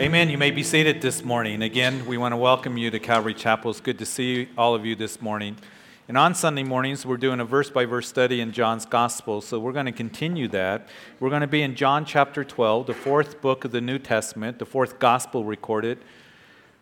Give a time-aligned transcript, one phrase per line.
[0.00, 0.30] Amen.
[0.30, 1.60] You may be seated this morning.
[1.60, 3.70] Again, we want to welcome you to Calvary Chapel.
[3.70, 5.58] It's good to see all of you this morning.
[6.08, 9.42] And on Sunday mornings, we're doing a verse by verse study in John's Gospel.
[9.42, 10.88] So we're going to continue that.
[11.20, 14.58] We're going to be in John chapter 12, the fourth book of the New Testament,
[14.58, 15.98] the fourth gospel recorded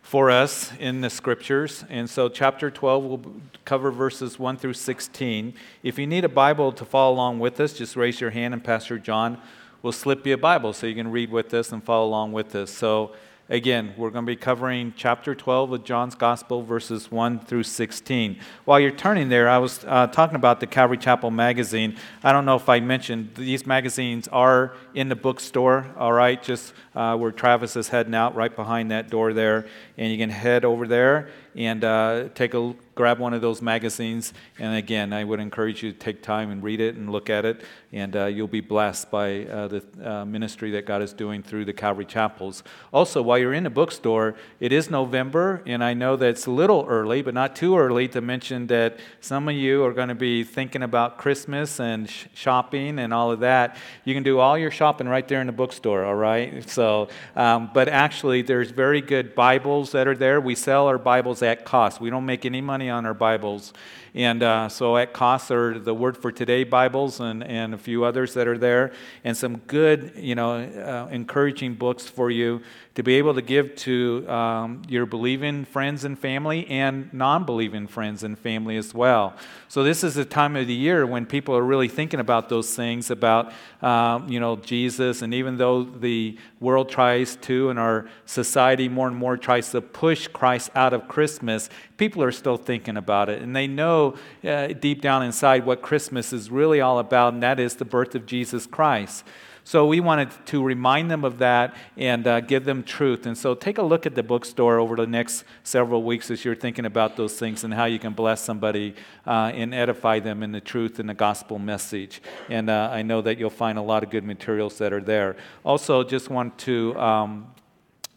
[0.01, 1.85] for us in the scriptures.
[1.89, 5.55] And so, chapter 12 will cover verses 1 through 16.
[5.83, 8.63] If you need a Bible to follow along with us, just raise your hand and
[8.63, 9.43] Pastor John
[9.83, 12.55] will slip you a Bible so you can read with us and follow along with
[12.55, 12.71] us.
[12.71, 13.13] So,
[13.49, 18.39] again, we're going to be covering chapter 12 of John's Gospel, verses 1 through 16.
[18.65, 21.97] While you're turning there, I was uh, talking about the Calvary Chapel magazine.
[22.25, 26.75] I don't know if I mentioned these magazines are in the bookstore, all right, just
[26.95, 29.67] uh, where Travis is heading out, right behind that door there.
[29.97, 34.35] And you can head over there and uh, take a grab one of those magazines.
[34.59, 37.45] And again, I would encourage you to take time and read it and look at
[37.45, 41.43] it, and uh, you'll be blessed by uh, the uh, ministry that God is doing
[41.43, 42.63] through the Calvary Chapels.
[42.93, 46.51] Also, while you're in the bookstore, it is November, and I know that it's a
[46.51, 50.15] little early, but not too early to mention that some of you are going to
[50.15, 53.77] be thinking about Christmas and sh- shopping and all of that.
[54.05, 56.69] You can do all your shopping right there in the bookstore, all right?
[56.69, 60.41] So, um, but actually, there's very good Bibles that are there.
[60.43, 62.03] We sell our Bibles at cost.
[62.03, 63.73] We don't make any money on our Bibles.
[64.15, 68.05] And uh, so at cost are the Word for Today Bibles and, and a few
[68.05, 68.93] others that are there,
[69.25, 72.63] and some good, you know, uh, encouraging books for you
[72.99, 77.87] to be able to give to um, your believing friends and family and non believing
[77.87, 79.37] friends and family as well.
[79.69, 82.75] So, this is a time of the year when people are really thinking about those
[82.75, 85.23] things about, um, you know, Jesus.
[85.23, 89.81] And even though the world tries to, and our society more and more tries to
[89.81, 93.43] push Christ out of Christmas, people are still thinking about it.
[93.43, 94.08] And they know
[94.45, 98.15] uh, deep down inside what Christmas is really all about, and that is the birth
[98.15, 99.25] of Jesus Christ.
[99.69, 103.27] So we wanted to remind them of that and uh, give them truth.
[103.27, 106.55] And so take a look at the bookstore over the next several weeks as you're
[106.55, 108.95] thinking about those things and how you can bless somebody
[109.27, 112.23] uh, and edify them in the truth and the gospel message.
[112.49, 115.37] And uh, I know that you'll find a lot of good materials that are there.
[115.67, 117.55] Also, just want to um,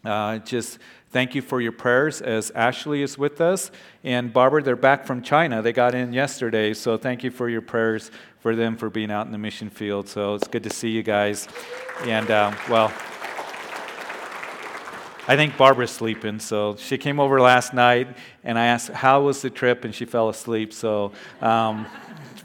[0.06, 0.78] uh, just
[1.12, 3.70] Thank you for your prayers as Ashley is with us.
[4.02, 5.60] And Barbara, they're back from China.
[5.60, 6.72] They got in yesterday.
[6.72, 10.08] So thank you for your prayers for them for being out in the mission field.
[10.08, 11.48] So it's good to see you guys.
[12.04, 12.90] And, uh, well,
[15.28, 16.40] I think Barbara's sleeping.
[16.40, 19.84] So she came over last night and I asked, How was the trip?
[19.84, 20.72] And she fell asleep.
[20.72, 21.12] So,
[21.42, 21.86] um,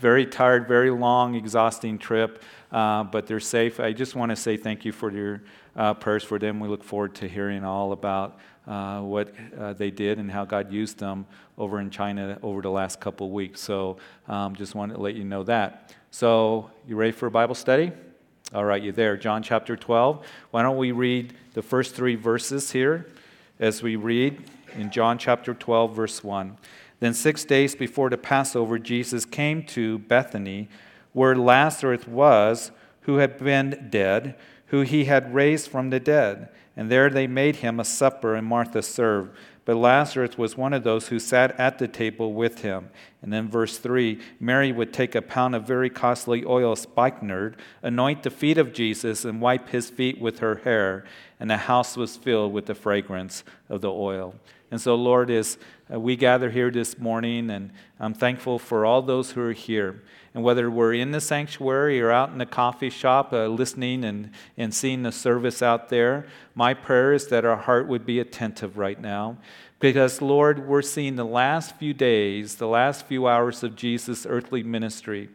[0.02, 2.44] very tired, very long, exhausting trip.
[2.70, 3.80] Uh, but they're safe.
[3.80, 5.42] I just want to say thank you for your
[5.78, 6.60] uh, prayers for them.
[6.60, 10.72] We look forward to hearing all about uh, what uh, they did and how God
[10.72, 11.26] used them
[11.58, 13.62] over in China over the last couple weeks.
[13.62, 13.98] So
[14.28, 15.94] um, just wanted to let you know that.
[16.12, 17.92] So, you ready for a Bible study?
[18.54, 19.18] All right, you there.
[19.18, 20.26] John chapter 12.
[20.52, 23.08] Why don't we read the first three verses here
[23.60, 24.44] as we read
[24.76, 26.58] in John chapter 12, verse 1.
[27.00, 30.70] Then, six days before the Passover, Jesus came to Bethany,
[31.14, 34.36] where Lazarus was, who had been dead,
[34.68, 36.50] who he had raised from the dead.
[36.76, 39.36] And there they made him a supper, and Martha served.
[39.66, 42.90] But Lazarus was one of those who sat at the table with him.
[43.22, 48.24] And then, verse 3 Mary would take a pound of very costly oil, spikenard, anoint
[48.24, 51.04] the feet of Jesus, and wipe his feet with her hair.
[51.40, 54.36] And the house was filled with the fragrance of the oil.
[54.70, 55.58] And so, Lord, as
[55.94, 60.04] uh, we gather here this morning, and I'm thankful for all those who are here.
[60.34, 64.32] And whether we're in the sanctuary or out in the coffee shop uh, listening and,
[64.58, 68.78] and seeing the service out there, my prayer is that our heart would be attentive
[68.78, 69.38] right now.
[69.80, 74.64] Because, Lord, we're seeing the last few days, the last few hours of Jesus' earthly
[74.64, 75.30] ministry.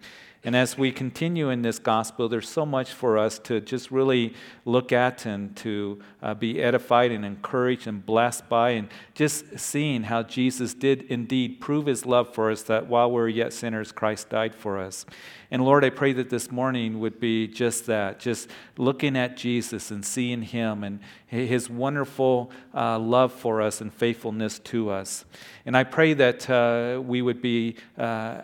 [0.45, 4.35] And as we continue in this gospel, there's so much for us to just really
[4.65, 10.03] look at and to uh, be edified and encouraged and blessed by, and just seeing
[10.03, 13.93] how Jesus did indeed prove his love for us that while we are yet sinners,
[13.93, 15.07] Christ died for us.
[15.53, 19.93] And Lord, I pray that this morning would be just that, just looking at Jesus
[19.93, 25.25] and seeing him and his wonderful uh, love for us and faithfulness to us.
[25.67, 28.43] And I pray that uh, we would be uh,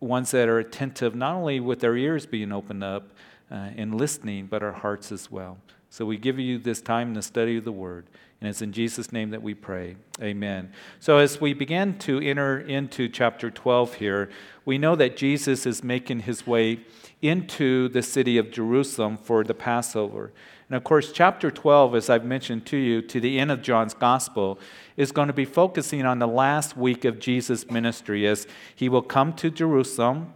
[0.00, 3.10] ones that are attentive, not only with their ears being opened up
[3.50, 5.58] uh, and listening, but our hearts as well.
[5.90, 8.06] So we give you this time in the study of the Word.
[8.40, 9.96] And it's in Jesus' name that we pray.
[10.22, 10.72] Amen.
[10.98, 14.30] So, as we begin to enter into chapter 12 here,
[14.64, 16.80] we know that Jesus is making his way
[17.20, 20.32] into the city of Jerusalem for the Passover.
[20.70, 23.92] And of course, chapter 12, as I've mentioned to you, to the end of John's
[23.92, 24.60] gospel,
[24.96, 28.46] is going to be focusing on the last week of Jesus' ministry as
[28.76, 30.32] he will come to Jerusalem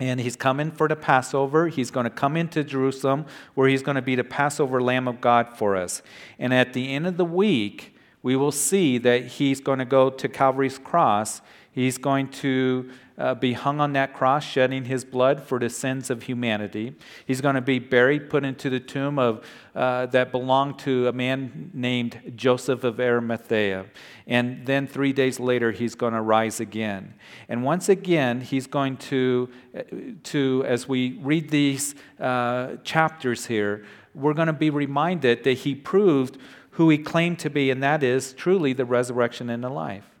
[0.00, 1.68] and he's coming for the Passover.
[1.68, 3.24] He's going to come into Jerusalem
[3.54, 6.02] where he's going to be the Passover Lamb of God for us.
[6.40, 10.10] And at the end of the week, we will see that he's going to go
[10.10, 11.40] to Calvary's cross.
[11.72, 16.10] He's going to uh, be hung on that cross, shedding his blood for the sins
[16.10, 16.94] of humanity.
[17.26, 21.12] He's going to be buried, put into the tomb of, uh, that belonged to a
[21.12, 23.86] man named Joseph of Arimathea.
[24.26, 27.14] And then three days later, he's going to rise again.
[27.48, 29.82] And once again, he's going to, uh,
[30.24, 35.74] to as we read these uh, chapters here, we're going to be reminded that he
[35.74, 36.36] proved
[36.72, 40.11] who he claimed to be, and that is truly the resurrection and the life.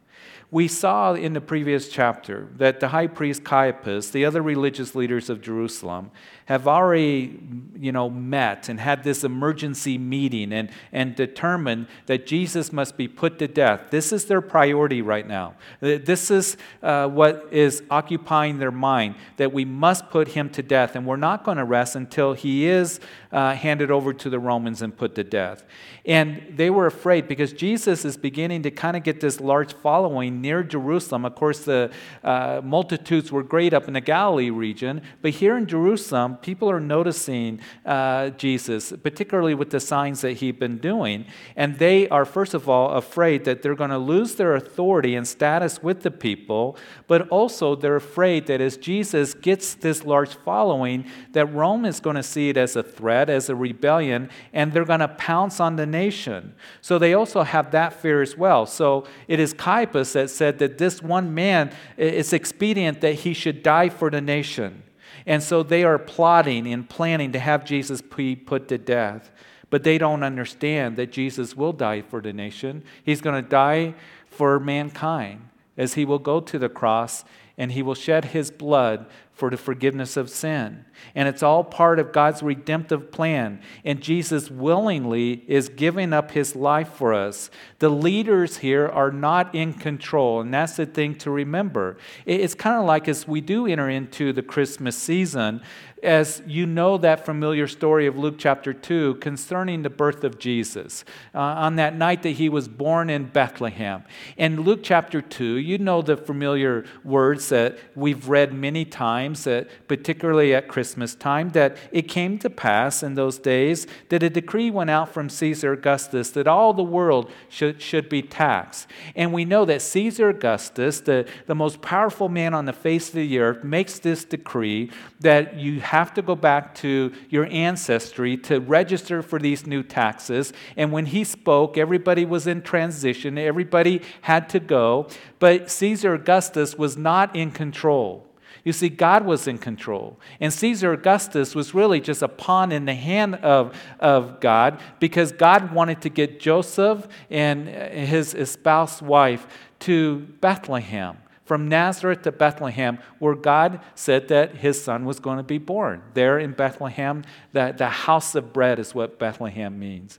[0.52, 5.30] We saw in the previous chapter that the high priest Caiaphas, the other religious leaders
[5.30, 6.10] of Jerusalem,
[6.46, 7.38] have already
[7.82, 13.08] you know, met and had this emergency meeting and, and determined that Jesus must be
[13.08, 13.90] put to death.
[13.90, 15.54] This is their priority right now.
[15.80, 20.94] This is uh, what is occupying their mind, that we must put him to death,
[20.94, 23.00] and we're not going to rest until he is
[23.32, 25.64] uh, handed over to the Romans and put to death.
[26.04, 30.40] And they were afraid because Jesus is beginning to kind of get this large following
[30.40, 31.24] near Jerusalem.
[31.24, 31.90] Of course, the
[32.22, 36.80] uh, multitudes were great up in the Galilee region, but here in Jerusalem, people are
[36.80, 41.26] noticing uh, Jesus, particularly with the signs that he'd been doing.
[41.56, 45.26] And they are, first of all, afraid that they're going to lose their authority and
[45.26, 46.76] status with the people,
[47.06, 52.16] but also they're afraid that as Jesus gets this large following, that Rome is going
[52.16, 55.76] to see it as a threat, as a rebellion, and they're going to pounce on
[55.76, 56.54] the nation.
[56.80, 58.66] So they also have that fear as well.
[58.66, 63.62] So it is Caiaphas that said that this one man, it's expedient that he should
[63.62, 64.82] die for the nation.
[65.26, 69.30] And so they are plotting and planning to have Jesus be put to death.
[69.70, 72.84] But they don't understand that Jesus will die for the nation.
[73.02, 73.94] He's going to die
[74.28, 77.24] for mankind as he will go to the cross
[77.56, 80.84] and he will shed his blood for the forgiveness of sin.
[81.14, 83.60] And it's all part of God's redemptive plan.
[83.84, 87.50] And Jesus willingly is giving up his life for us.
[87.78, 91.96] The leaders here are not in control, and that's the thing to remember.
[92.26, 95.62] It's kind of like as we do enter into the Christmas season,
[96.02, 101.04] as you know that familiar story of Luke chapter 2 concerning the birth of Jesus
[101.34, 104.02] uh, on that night that he was born in Bethlehem.
[104.36, 109.68] In Luke chapter 2, you know the familiar words that we've read many times, that
[109.86, 114.70] particularly at Christmas time, that it came to pass in those days that a decree
[114.70, 118.88] went out from Caesar Augustus that all the world should, should be taxed.
[119.14, 123.14] And we know that Caesar Augustus, the, the most powerful man on the face of
[123.14, 124.90] the earth, makes this decree
[125.20, 130.50] that you have to go back to your ancestry to register for these new taxes.
[130.74, 135.06] And when he spoke, everybody was in transition, everybody had to go.
[135.38, 138.26] But Caesar Augustus was not in control.
[138.64, 140.18] You see, God was in control.
[140.40, 145.30] And Caesar Augustus was really just a pawn in the hand of, of God because
[145.30, 149.46] God wanted to get Joseph and his espoused wife
[149.80, 155.42] to Bethlehem from Nazareth to Bethlehem, where God said that his son was going to
[155.42, 156.02] be born.
[156.14, 160.18] There in Bethlehem, the, the house of bread is what Bethlehem means.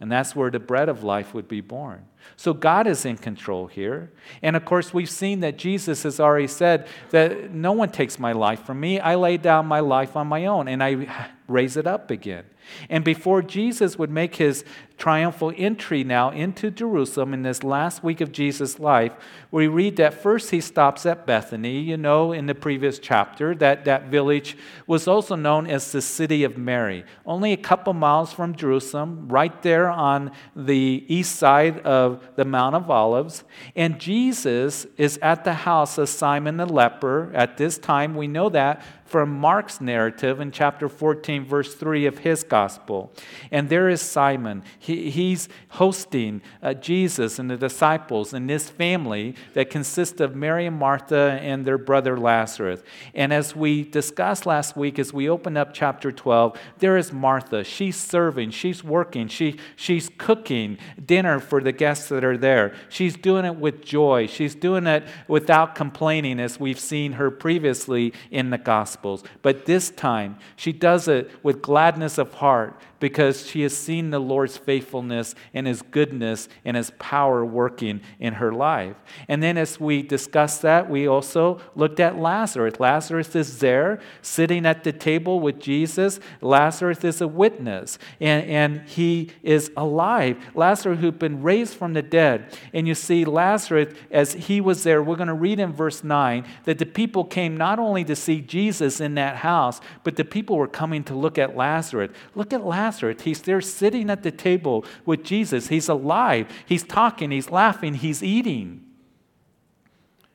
[0.00, 2.04] And that's where the bread of life would be born.
[2.36, 4.10] So God is in control here.
[4.42, 8.32] And of course, we've seen that Jesus has already said that no one takes my
[8.32, 8.98] life from me.
[8.98, 12.44] I lay down my life on my own and I raise it up again.
[12.88, 14.64] And before Jesus would make his
[14.98, 19.12] triumphal entry now into Jerusalem in this last week of Jesus' life,
[19.50, 21.80] we read that first he stops at Bethany.
[21.80, 24.56] You know, in the previous chapter, that that village
[24.86, 29.60] was also known as the city of Mary, only a couple miles from Jerusalem, right
[29.62, 33.44] there on the east side of the Mount of Olives.
[33.74, 37.30] And Jesus is at the house of Simon the leper.
[37.34, 38.82] At this time, we know that
[39.12, 43.12] from Mark's narrative in chapter 14, verse 3 of his gospel.
[43.50, 44.62] And there is Simon.
[44.78, 50.64] He, he's hosting uh, Jesus and the disciples and this family that consists of Mary
[50.64, 52.80] and Martha and their brother Lazarus.
[53.14, 57.64] And as we discussed last week, as we open up chapter 12, there is Martha.
[57.64, 62.74] She's serving, she's working, she, she's cooking dinner for the guests that are there.
[62.88, 68.14] She's doing it with joy, she's doing it without complaining, as we've seen her previously
[68.30, 69.01] in the gospel.
[69.02, 69.24] Gospels.
[69.42, 74.20] But this time, she does it with gladness of heart because she has seen the
[74.20, 78.94] Lord's faithfulness and his goodness and his power working in her life.
[79.26, 82.78] And then, as we discussed that, we also looked at Lazarus.
[82.78, 86.20] Lazarus is there sitting at the table with Jesus.
[86.40, 90.36] Lazarus is a witness, and, and he is alive.
[90.54, 92.56] Lazarus, who'd been raised from the dead.
[92.72, 96.46] And you see, Lazarus, as he was there, we're going to read in verse 9
[96.66, 100.56] that the people came not only to see Jesus in that house, but the people
[100.56, 102.12] were coming to look at Lazarus.
[102.36, 102.91] Look at Lazarus.
[103.00, 105.68] He's there sitting at the table with Jesus.
[105.68, 106.48] He's alive.
[106.66, 107.30] He's talking.
[107.30, 107.94] He's laughing.
[107.94, 108.84] He's eating.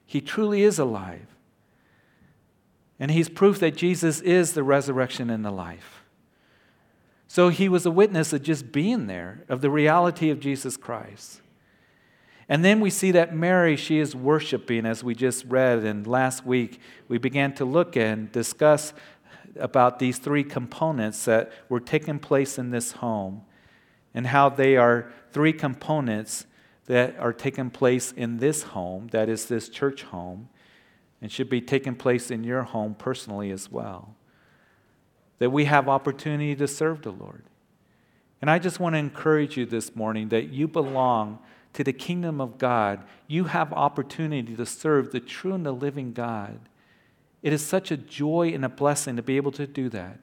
[0.05, 1.27] He truly is alive.
[2.99, 6.03] And he's proof that Jesus is the resurrection and the life.
[7.27, 11.41] So he was a witness of just being there, of the reality of Jesus Christ.
[12.49, 15.79] And then we see that Mary, she is worshiping, as we just read.
[15.79, 18.93] And last week, we began to look and discuss
[19.59, 23.41] about these three components that were taking place in this home
[24.13, 26.45] and how they are three components
[26.85, 30.49] that are taking place in this home, that is, this church home,
[31.21, 34.15] and should be taking place in your home personally as well.
[35.39, 37.43] That we have opportunity to serve the Lord.
[38.41, 41.39] And I just want to encourage you this morning that you belong
[41.73, 43.03] to the kingdom of God.
[43.27, 46.59] You have opportunity to serve the true and the living God.
[47.43, 50.19] It is such a joy and a blessing to be able to do that.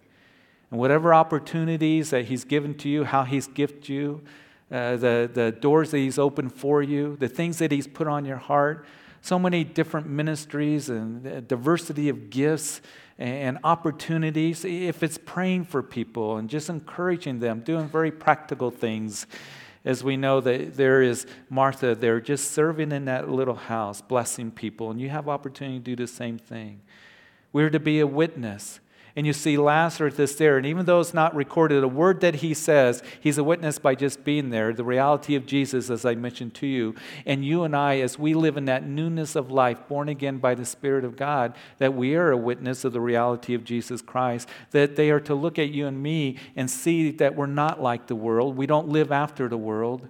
[0.71, 4.23] And whatever opportunities that He's given to you, how He's gifted you,
[4.71, 8.25] uh, the, the doors that He's opened for you, the things that He's put on
[8.25, 8.87] your heart,
[9.21, 12.83] so many different ministries and diversity of gifts
[13.19, 14.65] and opportunities.
[14.65, 19.27] If it's praying for people and just encouraging them, doing very practical things,
[19.85, 24.51] as we know that there is Martha there just serving in that little house, blessing
[24.51, 26.81] people, and you have opportunity to do the same thing.
[27.55, 28.81] We're to be a witness.
[29.17, 30.57] And you see Lazarus is there.
[30.57, 33.95] And even though it's not recorded, a word that he says, he's a witness by
[33.95, 34.73] just being there.
[34.73, 36.97] The reality of Jesus, as I mentioned to you.
[37.25, 40.57] And you and I, as we live in that newness of life, born again by
[40.57, 44.49] the Spirit of God, that we are a witness of the reality of Jesus Christ.
[44.73, 48.09] That they are to look at you and me and see that we're not like
[48.09, 48.57] the world.
[48.57, 50.09] We don't live after the world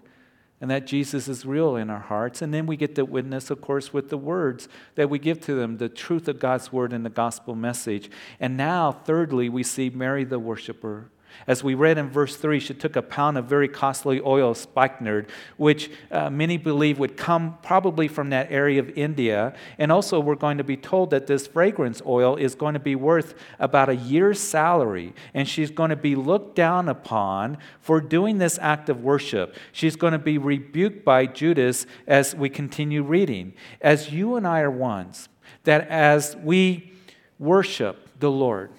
[0.65, 2.41] and that Jesus is real in our hearts.
[2.41, 5.55] And then we get to witness, of course, with the words that we give to
[5.55, 8.11] them, the truth of God's word and the gospel message.
[8.41, 11.11] And now, thirdly, we see Mary the worshiper
[11.47, 15.31] as we read in verse 3, she took a pound of very costly oil, spikenard,
[15.57, 19.55] which uh, many believe would come probably from that area of India.
[19.79, 22.95] And also, we're going to be told that this fragrance oil is going to be
[22.95, 25.13] worth about a year's salary.
[25.35, 29.55] And she's going to be looked down upon for doing this act of worship.
[29.73, 33.55] She's going to be rebuked by Judas as we continue reading.
[33.81, 35.29] As you and I are ones,
[35.65, 36.93] that as we
[37.39, 38.71] worship the Lord,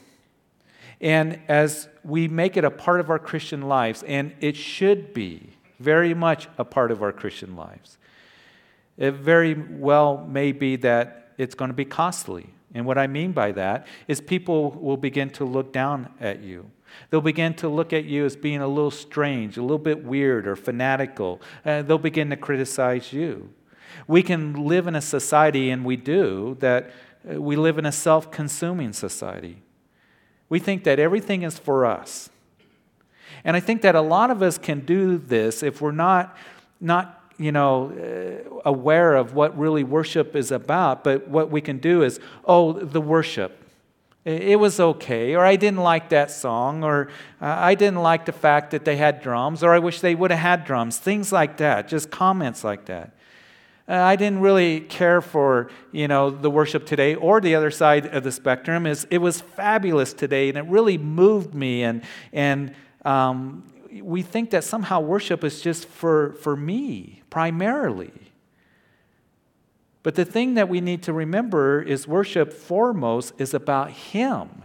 [1.01, 5.49] and as we make it a part of our Christian lives, and it should be
[5.79, 7.97] very much a part of our Christian lives,
[8.97, 12.49] it very well may be that it's going to be costly.
[12.73, 16.71] And what I mean by that is people will begin to look down at you.
[17.09, 20.47] They'll begin to look at you as being a little strange, a little bit weird
[20.47, 21.41] or fanatical.
[21.65, 23.49] Uh, they'll begin to criticize you.
[24.07, 26.91] We can live in a society, and we do, that
[27.29, 29.61] uh, we live in a self consuming society.
[30.55, 32.29] We think that everything is for us.
[33.43, 36.37] And I think that a lot of us can do this if we're not,
[36.79, 41.03] not you know, uh, aware of what really worship is about.
[41.03, 43.51] But what we can do is, oh, the worship.
[44.23, 47.09] It was okay, or I didn't like that song, or
[47.41, 50.31] uh, I didn't like the fact that they had drums, or I wish they would
[50.31, 50.97] have had drums.
[50.97, 53.11] Things like that, just comments like that.
[53.87, 58.07] Uh, I didn't really care for, you know, the worship today or the other side
[58.07, 62.73] of the spectrum is it was fabulous today and it really moved me and and
[63.05, 63.63] um,
[64.01, 68.11] we think that somehow worship is just for, for me primarily.
[70.03, 74.63] But the thing that we need to remember is worship foremost is about Him.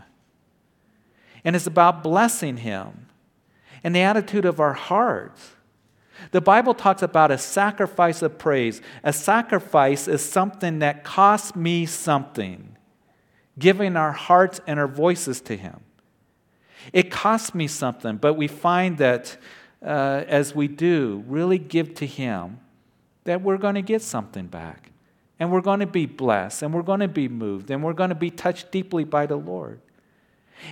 [1.45, 3.07] And it's about blessing Him
[3.83, 5.53] and the attitude of our hearts.
[6.33, 8.81] The Bible talks about a sacrifice of praise.
[9.03, 12.77] A sacrifice is something that costs me something,
[13.59, 15.81] giving our hearts and our voices to Him.
[16.93, 19.37] It costs me something, but we find that
[19.85, 22.61] uh, as we do really give to Him,
[23.25, 24.91] that we're going to get something back.
[25.39, 28.11] And we're going to be blessed, and we're going to be moved, and we're going
[28.11, 29.81] to be touched deeply by the Lord.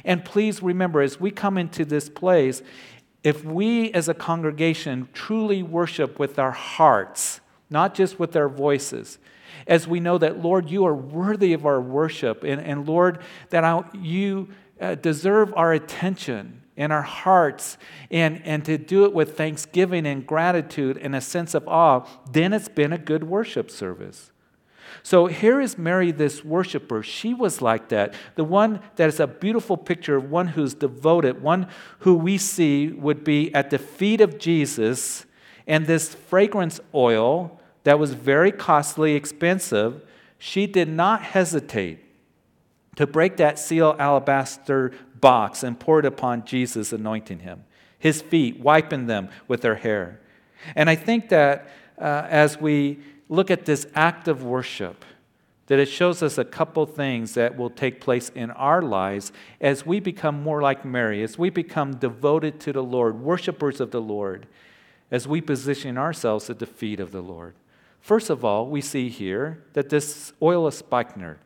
[0.04, 2.62] And please remember, as we come into this place,
[3.22, 9.18] if we as a congregation truly worship with our hearts, not just with our voices,
[9.66, 13.20] as we know that, Lord, you are worthy of our worship, and, and Lord,
[13.50, 14.48] that I, you
[14.80, 17.76] uh, deserve our attention and our hearts
[18.10, 22.52] and, and to do it with thanksgiving and gratitude and a sense of awe, then
[22.52, 24.30] it's been a good worship service.
[25.02, 27.02] So here is Mary, this worshiper.
[27.02, 28.14] She was like that.
[28.34, 31.68] The one that is a beautiful picture of one who's devoted, one
[32.00, 35.26] who we see would be at the feet of Jesus,
[35.66, 40.02] and this fragrance oil that was very costly, expensive,
[40.38, 42.04] she did not hesitate
[42.96, 47.64] to break that seal alabaster box and pour it upon Jesus, anointing him,
[47.98, 50.20] his feet, wiping them with her hair.
[50.74, 51.68] And I think that
[52.00, 52.98] uh, as we
[53.28, 55.04] look at this act of worship,
[55.66, 59.84] that it shows us a couple things that will take place in our lives as
[59.84, 64.00] we become more like Mary, as we become devoted to the Lord, worshipers of the
[64.00, 64.46] Lord,
[65.10, 67.54] as we position ourselves at the feet of the Lord.
[68.00, 71.38] First of all, we see here that this oil of spikenard,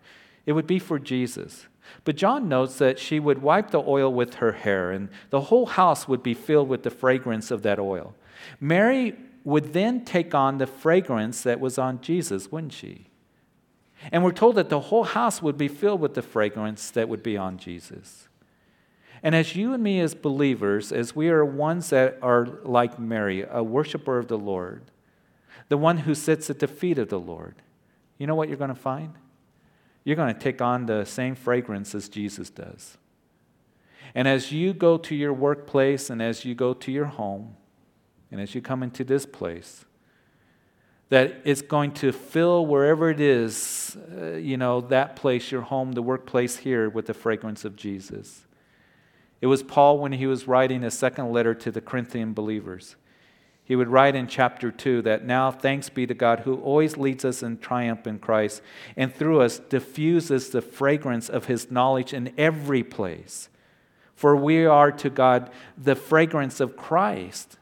[0.46, 1.66] it would be for Jesus.
[2.04, 5.66] But John notes that she would wipe the oil with her hair, and the whole
[5.66, 8.14] house would be filled with the fragrance of that oil.
[8.60, 13.06] Mary would then take on the fragrance that was on Jesus, wouldn't she?
[14.10, 17.22] And we're told that the whole house would be filled with the fragrance that would
[17.22, 18.28] be on Jesus.
[19.22, 23.46] And as you and me, as believers, as we are ones that are like Mary,
[23.48, 24.90] a worshiper of the Lord,
[25.68, 27.54] the one who sits at the feet of the Lord,
[28.18, 29.14] you know what you're going to find?
[30.04, 32.98] You're going to take on the same fragrance as Jesus does.
[34.14, 37.56] And as you go to your workplace and as you go to your home,
[38.32, 39.84] and as you come into this place,
[41.10, 45.92] that it's going to fill wherever it is, uh, you know, that place, your home,
[45.92, 48.46] the workplace here, with the fragrance of Jesus.
[49.42, 52.96] It was Paul when he was writing a second letter to the Corinthian believers.
[53.64, 57.24] He would write in chapter 2 that now thanks be to God who always leads
[57.24, 58.62] us in triumph in Christ
[58.96, 63.48] and through us diffuses the fragrance of his knowledge in every place.
[64.14, 67.58] For we are to God the fragrance of Christ.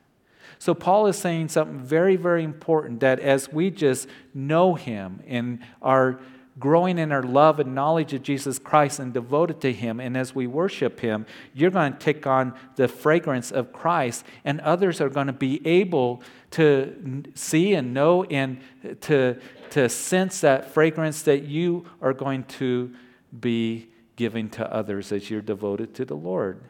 [0.61, 5.61] So, Paul is saying something very, very important that as we just know him and
[5.81, 6.21] are
[6.59, 10.35] growing in our love and knowledge of Jesus Christ and devoted to Him, and as
[10.35, 11.25] we worship Him,
[11.55, 15.67] you're going to take on the fragrance of Christ, and others are going to be
[15.67, 18.61] able to see and know and
[19.01, 19.39] to,
[19.71, 22.95] to sense that fragrance that you are going to
[23.41, 26.61] be giving to others as you're devoted to the Lord.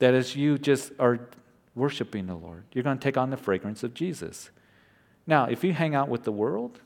[0.00, 1.28] That as you just are
[1.74, 2.64] worshiping the Lord.
[2.72, 4.50] You're going to take on the fragrance of Jesus.
[5.26, 6.80] Now, if you hang out with the world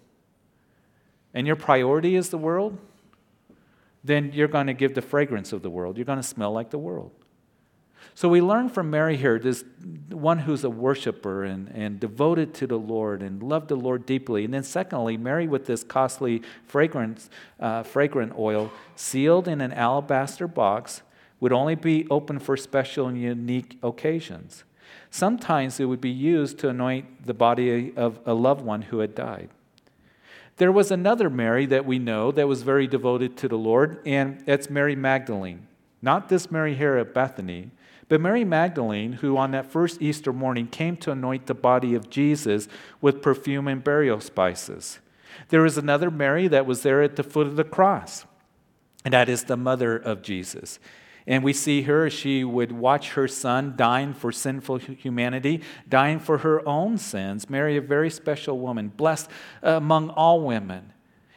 [1.35, 2.79] and your priority is the world,
[4.05, 5.97] then you're going to give the fragrance of the world.
[5.97, 7.11] You're going to smell like the world.
[8.15, 9.65] So we learn from Mary here, this
[10.11, 14.45] one who's a worshiper and, and devoted to the Lord and loved the Lord deeply.
[14.45, 17.29] And then, secondly, Mary with this costly fragrance,
[17.61, 21.03] uh, fragrant oil sealed in an alabaster box
[21.41, 24.65] would only be open for special and unique occasions.
[25.11, 29.15] Sometimes it would be used to anoint the body of a loved one who had
[29.15, 29.51] died.
[30.57, 34.43] There was another Mary that we know that was very devoted to the Lord, and
[34.47, 35.67] it's Mary Magdalene.
[36.01, 37.71] Not this Mary here at Bethany,
[38.09, 42.09] but Mary Magdalene, who on that first Easter morning came to anoint the body of
[42.09, 42.69] Jesus
[43.01, 45.01] with perfume and burial spices.
[45.49, 48.25] There was another Mary that was there at the foot of the cross,
[49.05, 50.79] and that is the mother of Jesus.
[51.27, 56.39] And we see her, she would watch her son dying for sinful humanity, dying for
[56.39, 57.51] her own sins.
[57.51, 59.29] Mary, a very special woman, blessed
[59.65, 60.93] uh, among all women.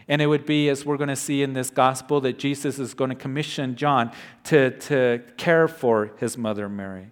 [0.08, 2.94] And it would be, as we're going to see in this gospel, that Jesus is
[2.94, 4.12] going to commission John
[4.46, 7.12] to, to care for his mother Mary.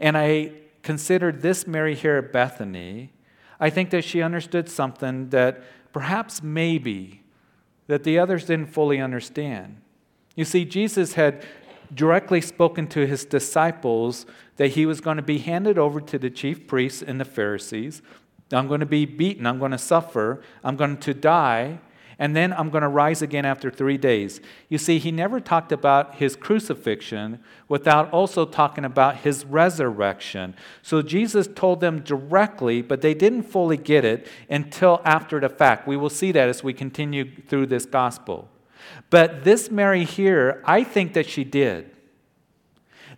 [0.00, 3.12] And I considered this Mary here at Bethany.
[3.60, 7.22] I think that she understood something that perhaps maybe
[7.86, 9.80] that the others didn't fully understand.
[10.36, 11.44] You see, Jesus had
[11.94, 16.30] directly spoken to his disciples that he was going to be handed over to the
[16.30, 18.02] chief priests and the Pharisees.
[18.52, 19.46] I'm going to be beaten.
[19.46, 20.42] I'm going to suffer.
[20.64, 21.80] I'm going to die.
[22.20, 24.40] And then I'm going to rise again after three days.
[24.68, 30.56] You see, he never talked about his crucifixion without also talking about his resurrection.
[30.82, 35.86] So Jesus told them directly, but they didn't fully get it until after the fact.
[35.86, 38.48] We will see that as we continue through this gospel.
[39.10, 41.90] But this Mary here, I think that she did.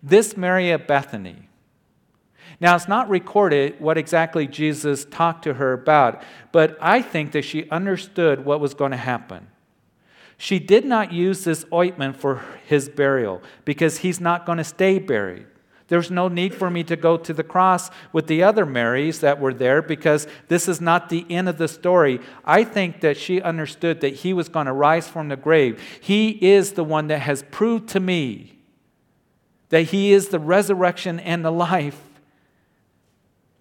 [0.01, 1.49] This Mary at Bethany.
[2.59, 7.41] Now, it's not recorded what exactly Jesus talked to her about, but I think that
[7.41, 9.47] she understood what was going to happen.
[10.37, 14.99] She did not use this ointment for his burial because he's not going to stay
[14.99, 15.45] buried.
[15.91, 19.39] There's no need for me to go to the cross with the other Marys that
[19.39, 22.21] were there because this is not the end of the story.
[22.45, 25.81] I think that she understood that he was going to rise from the grave.
[25.99, 28.57] He is the one that has proved to me
[29.71, 31.99] that He is the resurrection and the life,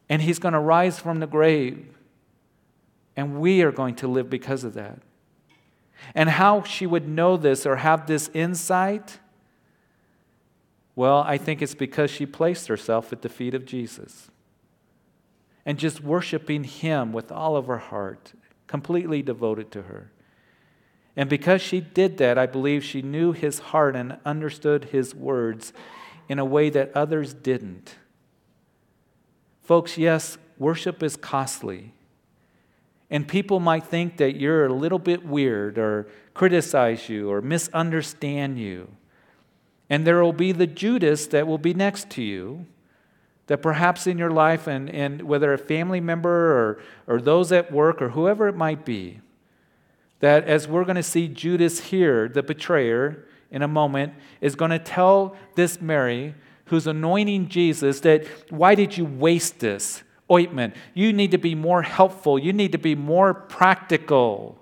[0.08, 1.86] and He's going to rise from the grave,
[3.16, 4.98] and we are going to live because of that.
[6.14, 9.20] And how she would know this or have this insight?
[11.00, 14.30] Well, I think it's because she placed herself at the feet of Jesus
[15.64, 18.34] and just worshiping Him with all of her heart,
[18.66, 20.12] completely devoted to her.
[21.16, 25.72] And because she did that, I believe she knew His heart and understood His words
[26.28, 27.94] in a way that others didn't.
[29.62, 31.94] Folks, yes, worship is costly.
[33.08, 38.58] And people might think that you're a little bit weird or criticize you or misunderstand
[38.58, 38.96] you.
[39.90, 42.66] And there will be the Judas that will be next to you,
[43.48, 47.70] that perhaps in your life, and, and whether a family member or, or those at
[47.70, 49.20] work or whoever it might be,
[50.20, 54.70] that as we're going to see Judas here, the betrayer, in a moment, is going
[54.70, 56.34] to tell this Mary,
[56.66, 60.04] who's anointing Jesus, that why did you waste this?
[60.30, 60.74] ointment.
[60.94, 62.38] You need to be more helpful.
[62.38, 64.58] You need to be more practical.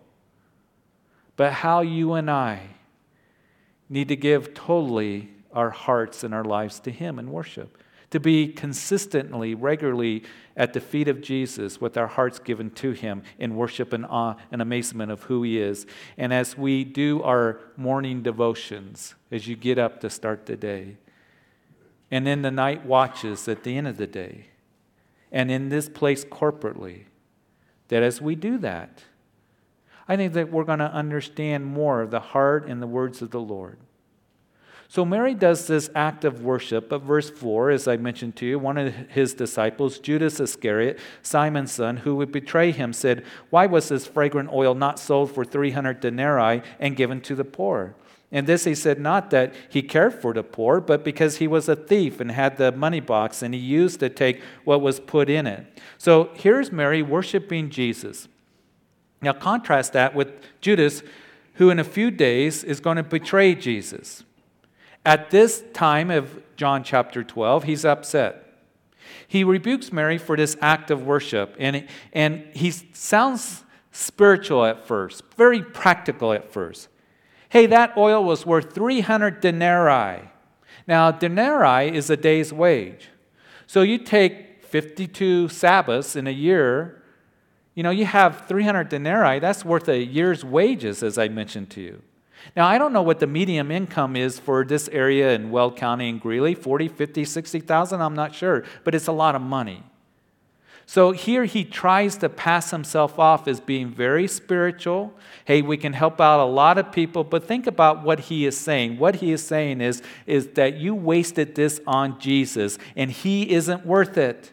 [1.37, 2.61] But how you and I
[3.89, 7.79] need to give totally our hearts and our lives to Him in worship.
[8.11, 10.25] To be consistently, regularly
[10.57, 14.37] at the feet of Jesus with our hearts given to Him in worship and awe
[14.51, 15.87] and amazement of who He is.
[16.17, 20.97] And as we do our morning devotions, as you get up to start the day,
[22.11, 24.47] and in the night watches at the end of the day,
[25.31, 27.05] and in this place corporately.
[27.89, 29.03] That as we do that,
[30.09, 33.31] I think that we're going to understand more of the heart and the words of
[33.31, 33.79] the Lord.
[34.91, 38.59] So Mary does this act of worship, but verse 4, as I mentioned to you,
[38.59, 43.91] one of his disciples, Judas Iscariot, Simon's son, who would betray him, said, Why was
[43.91, 47.97] this fragrant oil not sold for 300 denarii and given to the poor?
[48.33, 51.69] And this he said not that he cared for the poor, but because he was
[51.69, 55.29] a thief and had the money box and he used to take what was put
[55.29, 55.67] in it.
[55.99, 58.29] So here's Mary worshiping Jesus.
[59.21, 61.03] Now contrast that with Judas,
[61.55, 64.25] who in a few days is going to betray Jesus.
[65.05, 68.45] At this time of John chapter 12, he's upset.
[69.27, 75.23] He rebukes Mary for this act of worship, and, and he sounds spiritual at first,
[75.37, 76.89] very practical at first.
[77.49, 80.29] Hey, that oil was worth 300 denarii.
[80.87, 83.09] Now, denarii is a day's wage.
[83.67, 86.98] So you take 52 Sabbaths in a year,
[87.79, 91.81] you know, you have 300 denarii, that's worth a year's wages, as I mentioned to
[91.81, 92.03] you.
[92.57, 96.09] Now, I don't know what the medium income is for this area in Weld County
[96.09, 99.85] and Greeley 40, 50, 60,000, I'm not sure, but it's a lot of money.
[100.87, 105.15] So here he tries to pass himself off as being very spiritual.
[105.45, 108.59] Hey, we can help out a lot of people, but think about what he is
[108.59, 108.99] saying.
[108.99, 113.87] What he is saying is, is that you wasted this on Jesus and he isn't
[113.87, 114.51] worth it.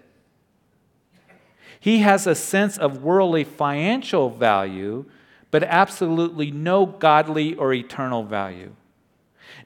[1.85, 5.05] He has a sense of worldly financial value,
[5.51, 8.73] but absolutely no godly or eternal value.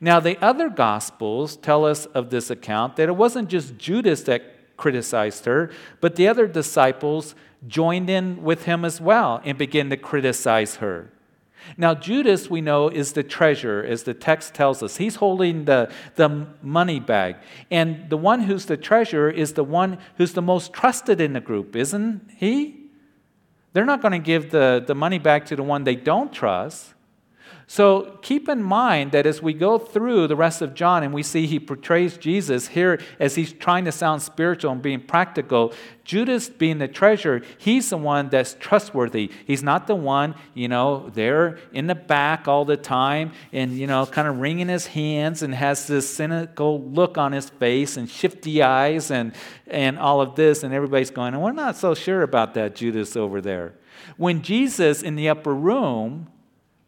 [0.01, 4.75] Now, the other Gospels tell us of this account that it wasn't just Judas that
[4.75, 9.95] criticized her, but the other disciples joined in with him as well and began to
[9.95, 11.13] criticize her.
[11.77, 14.97] Now, Judas, we know, is the treasurer, as the text tells us.
[14.97, 17.37] He's holding the, the money bag.
[17.69, 21.41] And the one who's the treasurer is the one who's the most trusted in the
[21.41, 22.75] group, isn't he?
[23.73, 26.93] They're not going to give the, the money back to the one they don't trust.
[27.71, 31.21] So keep in mind that as we go through the rest of John and we
[31.21, 35.71] see he portrays Jesus here as he's trying to sound spiritual and being practical,
[36.03, 39.31] Judas being the treasurer, he's the one that's trustworthy.
[39.45, 43.85] He's not the one, you know, there in the back all the time and, you
[43.85, 48.09] know, kind of wringing his hands and has this cynical look on his face and
[48.09, 49.31] shifty eyes and,
[49.67, 50.63] and all of this.
[50.63, 53.75] And everybody's going, we're not so sure about that Judas over there.
[54.17, 56.29] When Jesus in the upper room,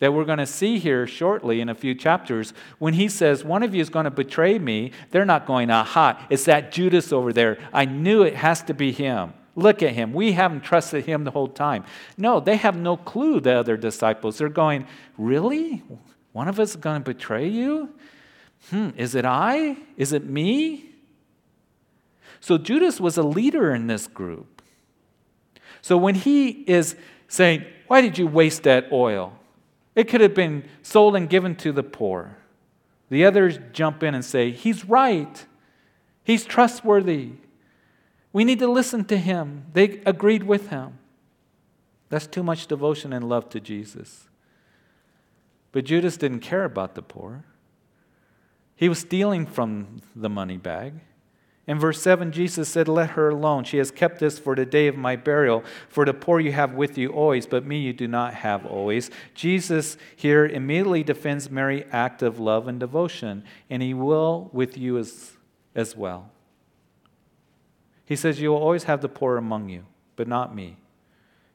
[0.02, 3.62] that we're going to see here shortly in a few chapters, when he says, One
[3.62, 7.32] of you is going to betray me, they're not going, Aha, it's that Judas over
[7.32, 7.60] there.
[7.72, 9.34] I knew it has to be him.
[9.56, 10.12] Look at him.
[10.12, 11.86] We haven't trusted him the whole time.
[12.18, 14.40] No, they have no clue, the other disciples.
[14.40, 14.88] They're going,
[15.20, 15.84] Really?
[16.34, 17.94] One of us is going to betray you?
[18.72, 19.78] Hmm, is it I?
[19.98, 20.90] Is it me?
[22.40, 24.64] So Judas was a leader in this group.
[25.84, 26.96] So when he is
[27.28, 29.38] saying, Why did you waste that oil?
[29.96, 32.38] It could have been sold and given to the poor.
[33.10, 35.46] The others jump in and say, He's right.
[36.24, 37.34] He's trustworthy.
[38.34, 39.66] We need to listen to him.
[39.74, 41.00] They agreed with him.
[42.10, 44.30] That's too much devotion and love to Jesus.
[45.72, 47.44] But Judas didn't care about the poor.
[48.76, 50.96] He was stealing from the money bag.
[51.72, 53.64] In verse 7, Jesus said, Let her alone.
[53.64, 55.64] She has kept this for the day of my burial.
[55.88, 59.10] For the poor you have with you always, but me you do not have always.
[59.34, 64.98] Jesus here immediately defends Mary's act of love and devotion, and he will with you
[64.98, 65.38] as,
[65.74, 66.30] as well.
[68.04, 69.86] He says, You will always have the poor among you,
[70.18, 70.76] but not me.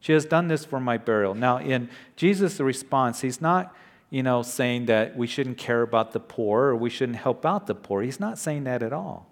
[0.01, 1.35] She has done this for my burial.
[1.35, 3.77] Now, in Jesus' response, he's not
[4.09, 7.67] you know, saying that we shouldn't care about the poor or we shouldn't help out
[7.67, 8.01] the poor.
[8.01, 9.31] He's not saying that at all.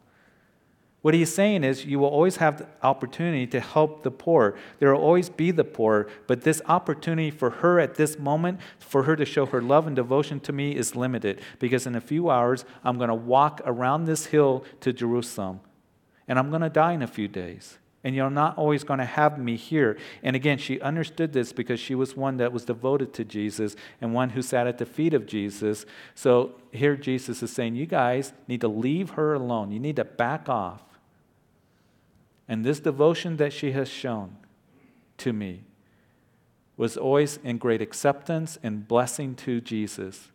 [1.05, 4.57] What he's saying is, you will always have the opportunity to help the poor.
[4.79, 9.03] There will always be the poor, but this opportunity for her at this moment, for
[9.03, 12.31] her to show her love and devotion to me, is limited because in a few
[12.31, 15.61] hours, I'm going to walk around this hill to Jerusalem
[16.27, 17.77] and I'm going to die in a few days.
[18.03, 19.99] And you're not always going to have me here.
[20.23, 24.15] And again, she understood this because she was one that was devoted to Jesus and
[24.15, 25.85] one who sat at the feet of Jesus.
[26.15, 29.71] So here Jesus is saying, You guys need to leave her alone.
[29.71, 30.81] You need to back off.
[32.49, 34.37] And this devotion that she has shown
[35.19, 35.65] to me
[36.77, 40.31] was always in great acceptance and blessing to Jesus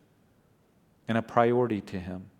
[1.06, 2.30] and a priority to him.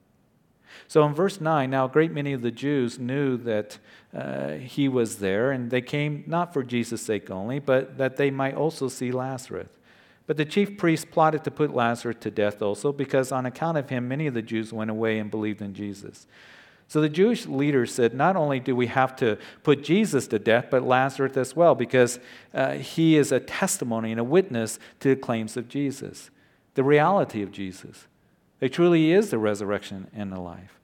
[0.86, 3.78] So in verse 9, now a great many of the Jews knew that
[4.16, 8.30] uh, he was there, and they came not for Jesus' sake only, but that they
[8.30, 9.68] might also see Lazarus.
[10.26, 13.88] But the chief priests plotted to put Lazarus to death also, because on account of
[13.88, 16.26] him, many of the Jews went away and believed in Jesus.
[16.90, 20.66] So the Jewish leaders said, not only do we have to put Jesus to death,
[20.72, 22.18] but Lazarus as well, because
[22.52, 26.30] uh, he is a testimony and a witness to the claims of Jesus,
[26.74, 28.08] the reality of Jesus.
[28.60, 30.80] It truly is the resurrection and the life.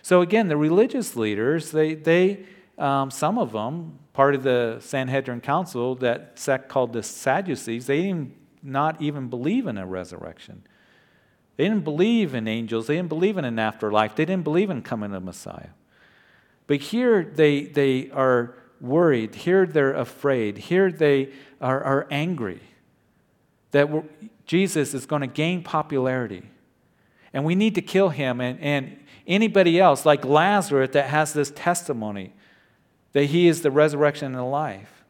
[0.00, 2.46] So again, the religious leaders, they, they
[2.78, 8.02] um, some of them, part of the Sanhedrin Council, that sect called the Sadducees, they
[8.02, 10.62] didn't not even believe in a resurrection.
[11.58, 12.86] They didn't believe in angels.
[12.86, 14.14] They didn't believe in an afterlife.
[14.14, 15.70] They didn't believe in coming to Messiah.
[16.68, 19.34] But here they, they are worried.
[19.34, 20.56] Here they're afraid.
[20.56, 22.60] Here they are, are angry
[23.72, 23.88] that
[24.46, 26.44] Jesus is going to gain popularity.
[27.32, 31.50] And we need to kill him and, and anybody else, like Lazarus, that has this
[31.50, 32.34] testimony
[33.14, 35.02] that he is the resurrection and the life.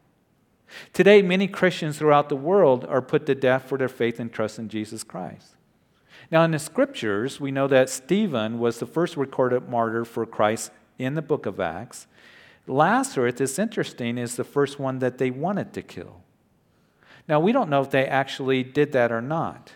[0.95, 4.59] Today, many Christians throughout the world are put to death for their faith and trust
[4.59, 5.58] in Jesus Christ.
[6.31, 10.71] Now, in the scriptures, we know that Stephen was the first recorded martyr for Christ
[10.99, 12.07] in the book of Acts.
[12.67, 16.21] Lazarus, it's interesting, is the first one that they wanted to kill.
[17.27, 19.73] Now, we don't know if they actually did that or not,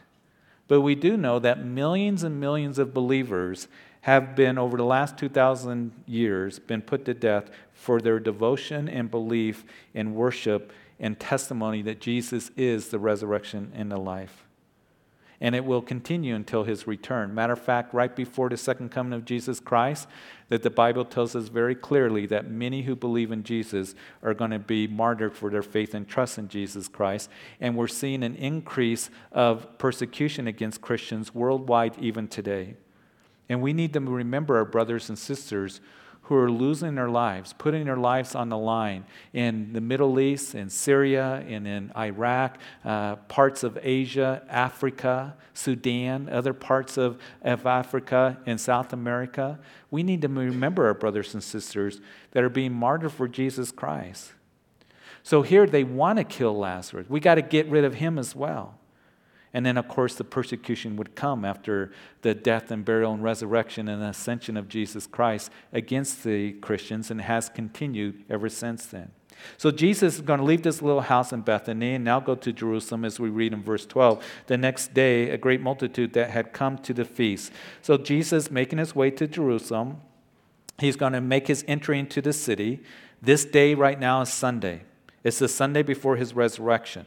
[0.68, 3.68] but we do know that millions and millions of believers
[4.02, 9.10] have been, over the last 2,000 years, been put to death for their devotion and
[9.10, 14.44] belief and worship and testimony that Jesus is the resurrection and the life
[15.42, 17.34] and it will continue until his return.
[17.34, 20.06] Matter of fact, right before the second coming of Jesus Christ,
[20.50, 24.52] that the Bible tells us very clearly that many who believe in Jesus are going
[24.52, 27.28] to be martyred for their faith and trust in Jesus Christ.
[27.60, 32.76] And we're seeing an increase of persecution against Christians worldwide even today.
[33.48, 35.80] And we need to remember our brothers and sisters
[36.32, 40.54] who are losing their lives, putting their lives on the line in the Middle East,
[40.54, 47.66] in Syria, and in Iraq, uh, parts of Asia, Africa, Sudan, other parts of, of
[47.66, 49.58] Africa and South America.
[49.90, 54.32] We need to remember our brothers and sisters that are being martyred for Jesus Christ.
[55.22, 57.10] So here they want to kill Lazarus.
[57.10, 58.78] We got to get rid of him as well.
[59.54, 63.88] And then, of course, the persecution would come after the death and burial and resurrection
[63.88, 69.10] and ascension of Jesus Christ against the Christians and has continued ever since then.
[69.56, 72.52] So Jesus is going to leave this little house in Bethany and now go to
[72.52, 74.24] Jerusalem as we read in verse 12.
[74.46, 77.52] The next day, a great multitude that had come to the feast.
[77.82, 80.00] So Jesus making his way to Jerusalem,
[80.78, 82.80] he's going to make his entry into the city.
[83.20, 84.82] This day right now is Sunday.
[85.24, 87.06] It's the Sunday before his resurrection.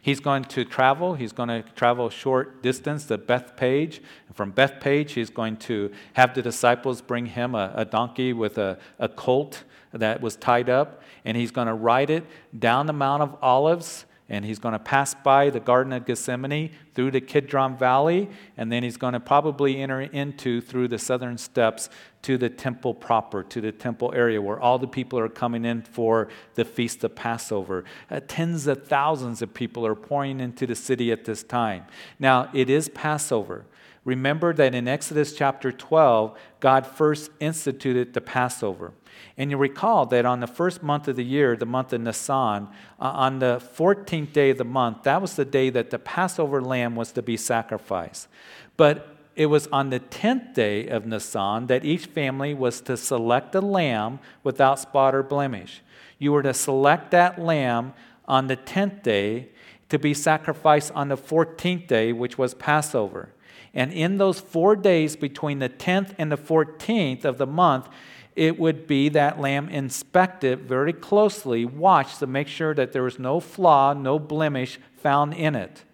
[0.00, 1.14] He's going to travel.
[1.14, 4.00] He's going to travel a short distance to Bethphage.
[4.32, 8.78] From Bethphage, he's going to have the disciples bring him a, a donkey with a,
[8.98, 12.24] a colt that was tied up, and he's going to ride it
[12.58, 16.70] down the Mount of Olives and he's going to pass by the Garden of Gethsemane
[16.94, 21.36] through the Kidron Valley, and then he's going to probably enter into through the southern
[21.36, 21.90] steps
[22.22, 25.82] to the temple proper, to the temple area where all the people are coming in
[25.82, 27.84] for the feast of Passover.
[28.10, 31.84] Uh, tens of thousands of people are pouring into the city at this time.
[32.18, 33.66] Now, it is Passover.
[34.04, 38.92] Remember that in Exodus chapter 12, God first instituted the Passover.
[39.36, 42.68] And you recall that on the first month of the year, the month of Nisan,
[43.00, 46.62] uh, on the 14th day of the month, that was the day that the Passover
[46.62, 48.28] lamb was to be sacrificed.
[48.76, 53.54] But it was on the 10th day of Nisan that each family was to select
[53.54, 55.82] a lamb without spot or blemish.
[56.18, 57.94] You were to select that lamb
[58.26, 59.48] on the 10th day
[59.88, 63.30] to be sacrificed on the 14th day, which was Passover.
[63.74, 67.88] And in those four days between the 10th and the 14th of the month,
[68.36, 73.18] it would be that lamb inspected very closely, watched to make sure that there was
[73.18, 75.84] no flaw, no blemish found in it.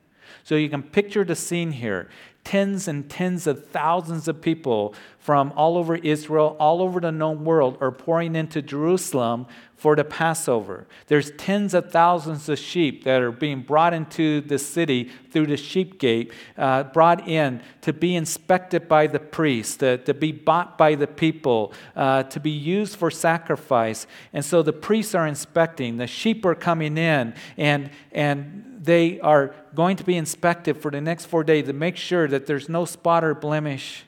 [0.42, 2.09] So you can picture the scene here
[2.42, 7.44] tens and tens of thousands of people from all over Israel, all over the known
[7.44, 10.87] world, are pouring into Jerusalem for the Passover.
[11.09, 15.59] There's tens of thousands of sheep that are being brought into the city through the
[15.59, 20.78] sheep gate, uh, brought in to be inspected by the priests, to, to be bought
[20.78, 24.06] by the people, uh, to be used for sacrifice.
[24.33, 29.54] And so the priests are inspecting, the sheep are coming in, and, and they are
[29.74, 32.87] going to be inspected for the next four days to make sure that there's no
[32.87, 34.04] spot or blemish.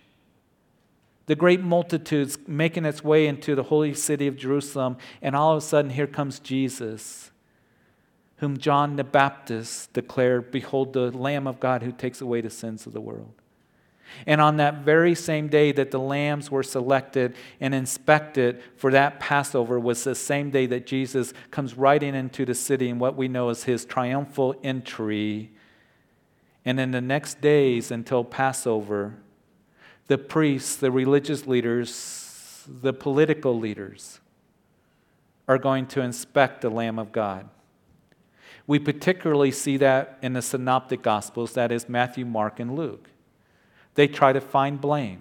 [1.27, 5.59] The great multitudes making its way into the holy city of Jerusalem, and all of
[5.59, 7.31] a sudden, here comes Jesus,
[8.37, 12.87] whom John the Baptist declared, Behold, the Lamb of God who takes away the sins
[12.87, 13.35] of the world.
[14.27, 19.21] And on that very same day that the lambs were selected and inspected for that
[19.21, 23.29] Passover was the same day that Jesus comes riding into the city in what we
[23.29, 25.51] know as his triumphal entry.
[26.65, 29.15] And in the next days until Passover,
[30.07, 34.21] the priests, the religious leaders, the political leaders
[35.49, 37.49] are going to inspect the Lamb of God.
[38.67, 43.11] We particularly see that in the Synoptic Gospels, that is Matthew, Mark, and Luke.
[43.95, 45.21] They try to find blame.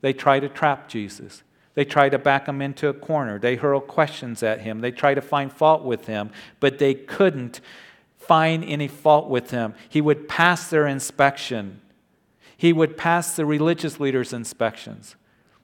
[0.00, 1.42] They try to trap Jesus.
[1.74, 3.38] They try to back him into a corner.
[3.38, 4.80] They hurl questions at him.
[4.80, 7.60] They try to find fault with him, but they couldn't
[8.18, 9.74] find any fault with him.
[9.88, 11.80] He would pass their inspection,
[12.62, 15.16] he would pass the religious leaders' inspections.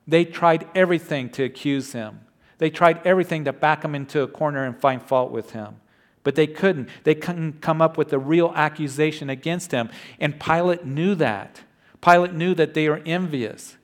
[0.09, 2.23] They tried everything to accuse him,
[2.59, 5.77] they tried everything to back him into a corner and find fault with him.
[6.25, 6.89] But they couldn't.
[7.05, 9.91] They couldn't come up with a real accusation against him.
[10.19, 11.61] And Pilate knew that.
[12.01, 13.77] Pilate knew that they are envious.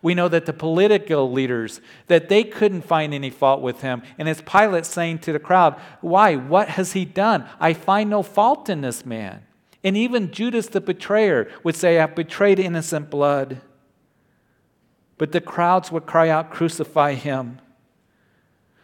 [0.00, 4.02] We know that the political leaders that they couldn't find any fault with him.
[4.18, 6.34] And it's Pilate saying to the crowd, "Why?
[6.34, 7.44] What has he done?
[7.60, 9.42] I find no fault in this man."
[9.84, 13.60] And even Judas the betrayer would say, "I've betrayed innocent blood."
[15.18, 17.60] But the crowds would cry out, "Crucify him."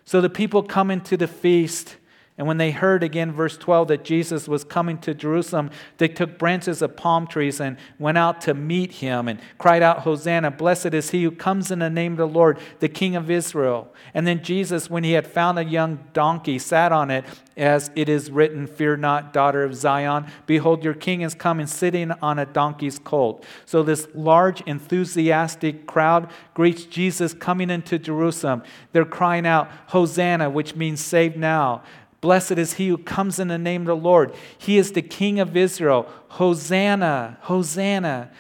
[0.04, 1.96] So the people come into the feast
[2.40, 6.38] and when they heard again, verse 12, that Jesus was coming to Jerusalem, they took
[6.38, 10.94] branches of palm trees and went out to meet him and cried out, Hosanna, blessed
[10.94, 13.92] is he who comes in the name of the Lord, the King of Israel.
[14.14, 17.26] And then Jesus, when he had found a young donkey, sat on it,
[17.58, 20.24] as it is written, Fear not, daughter of Zion.
[20.46, 23.44] Behold, your king is coming, sitting on a donkey's colt.
[23.66, 28.62] So this large, enthusiastic crowd greets Jesus coming into Jerusalem.
[28.92, 31.82] They're crying out, Hosanna, which means save now.
[32.20, 34.34] Blessed is he who comes in the name of the Lord.
[34.58, 36.08] He is the King of Israel.
[36.28, 38.30] Hosanna, Hosanna.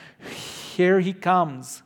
[0.74, 1.82] Here he comes.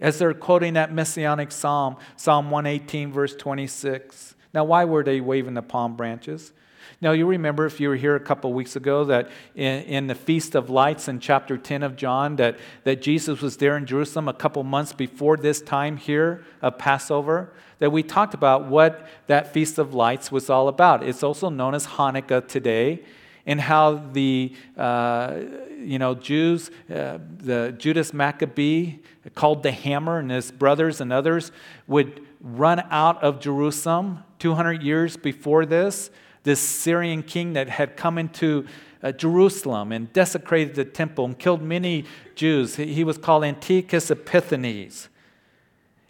[0.00, 4.34] As they're quoting that messianic psalm, Psalm 118, verse 26.
[4.52, 6.52] Now, why were they waving the palm branches?
[7.00, 10.14] Now, you remember if you were here a couple weeks ago that in, in, the
[10.14, 14.28] Feast of Lights in chapter 10 of John, that, that Jesus was there in Jerusalem
[14.28, 19.52] a couple months before this time here of Passover that we talked about what that
[19.52, 21.02] Feast of Lights was all about.
[21.02, 23.02] It's also known as Hanukkah today,
[23.44, 25.38] and how the uh,
[25.78, 28.96] you know Jews, uh, the Judas Maccabee,
[29.34, 31.52] called the Hammer, and his brothers and others
[31.86, 36.10] would run out of Jerusalem 200 years before this.
[36.46, 38.66] This Syrian king that had come into
[39.02, 42.04] uh, Jerusalem and desecrated the temple and killed many
[42.36, 42.76] Jews.
[42.76, 45.08] He, he was called Antiochus Epiphanes.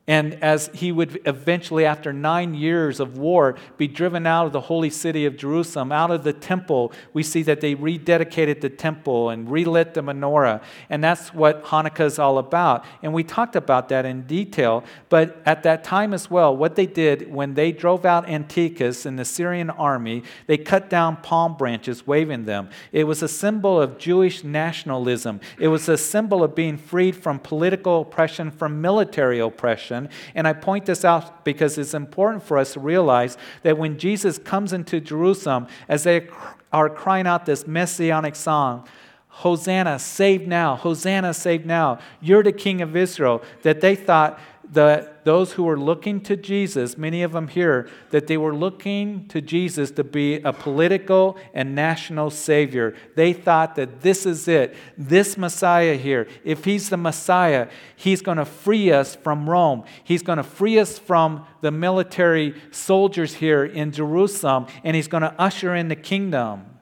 [0.09, 4.61] And as he would eventually, after nine years of war, be driven out of the
[4.61, 9.31] holy city of Jerusalem, out of the temple, we see that they rededicated the temple
[9.31, 10.63] and relit the menorah.
[10.91, 12.85] And that's what Hanukkah is all about.
[13.03, 14.85] And we talked about that in detail.
[15.09, 19.19] But at that time as well, what they did when they drove out Antiochus and
[19.19, 22.71] the Syrian army, they cut down palm branches, waving them.
[22.93, 27.41] It was a symbol of Jewish nationalism, it was a symbol of being freed from
[27.41, 29.96] political oppression, from military oppression.
[30.35, 34.39] And I point this out because it's important for us to realize that when Jesus
[34.39, 36.29] comes into Jerusalem, as they
[36.73, 38.87] are crying out this messianic song,
[39.29, 40.77] Hosanna, save now.
[40.77, 41.99] Hosanna, save now.
[42.23, 43.43] You're the king of Israel.
[43.63, 44.41] That they thought
[44.73, 49.27] that those who were looking to Jesus, many of them here, that they were looking
[49.29, 52.95] to Jesus to be a political and national savior.
[53.15, 54.75] They thought that this is it.
[54.97, 59.85] This Messiah here, if he's the Messiah, he's going to free us from Rome.
[60.05, 65.23] He's going to free us from the military soldiers here in Jerusalem, and he's going
[65.23, 66.76] to usher in the kingdom.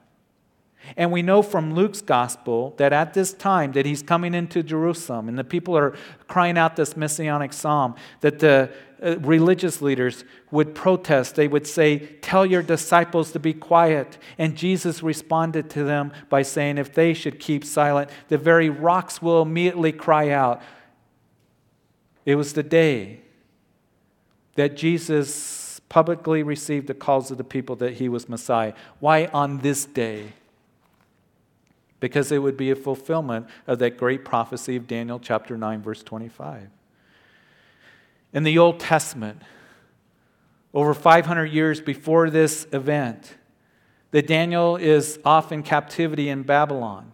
[0.97, 5.27] And we know from Luke's gospel that at this time that he's coming into Jerusalem
[5.27, 5.95] and the people are
[6.27, 8.71] crying out this messianic psalm that the
[9.03, 11.35] uh, religious leaders would protest.
[11.35, 16.43] They would say, "Tell your disciples to be quiet." And Jesus responded to them by
[16.43, 20.61] saying, "If they should keep silent, the very rocks will immediately cry out."
[22.25, 23.19] It was the day
[24.55, 28.73] that Jesus publicly received the calls of the people that he was Messiah.
[28.99, 30.33] Why on this day?
[31.99, 36.03] Because it would be a fulfillment of that great prophecy of Daniel chapter 9, verse
[36.03, 36.69] 25.
[38.33, 39.41] In the Old Testament,
[40.73, 43.35] over 500 years before this event,
[44.11, 47.11] that Daniel is off in captivity in Babylon.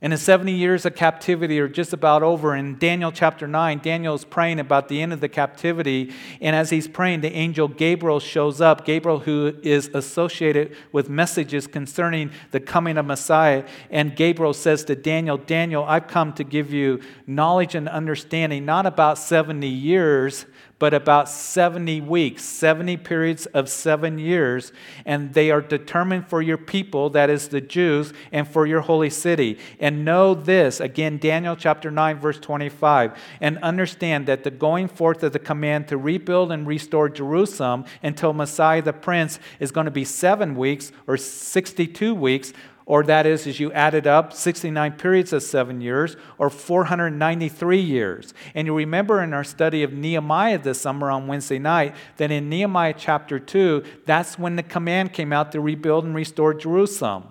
[0.00, 2.54] And the 70 years of captivity are just about over.
[2.54, 6.14] In Daniel chapter 9, Daniel is praying about the end of the captivity.
[6.40, 8.84] And as he's praying, the angel Gabriel shows up.
[8.84, 13.64] Gabriel, who is associated with messages concerning the coming of Messiah.
[13.90, 18.86] And Gabriel says to Daniel, Daniel, I've come to give you knowledge and understanding, not
[18.86, 20.46] about 70 years,
[20.78, 24.72] but about 70 weeks, 70 periods of seven years,
[25.04, 29.10] and they are determined for your people, that is the Jews, and for your holy
[29.10, 29.58] city.
[29.80, 35.22] And know this, again, Daniel chapter 9, verse 25, and understand that the going forth
[35.22, 39.90] of the command to rebuild and restore Jerusalem until Messiah the Prince is going to
[39.90, 42.52] be seven weeks or 62 weeks
[42.88, 47.78] or that is, as you add it up, 69 periods of seven years, or 493
[47.78, 48.32] years.
[48.54, 52.48] And you remember in our study of Nehemiah this summer on Wednesday night that in
[52.48, 57.24] Nehemiah chapter 2, that's when the command came out to rebuild and restore Jerusalem.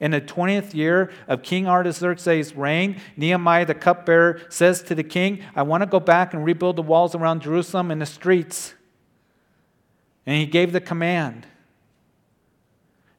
[0.00, 5.42] In the 20th year of King Artaxerxes' reign, Nehemiah the cupbearer says to the king,
[5.54, 8.72] I want to go back and rebuild the walls around Jerusalem and the streets.
[10.24, 11.46] And he gave the command.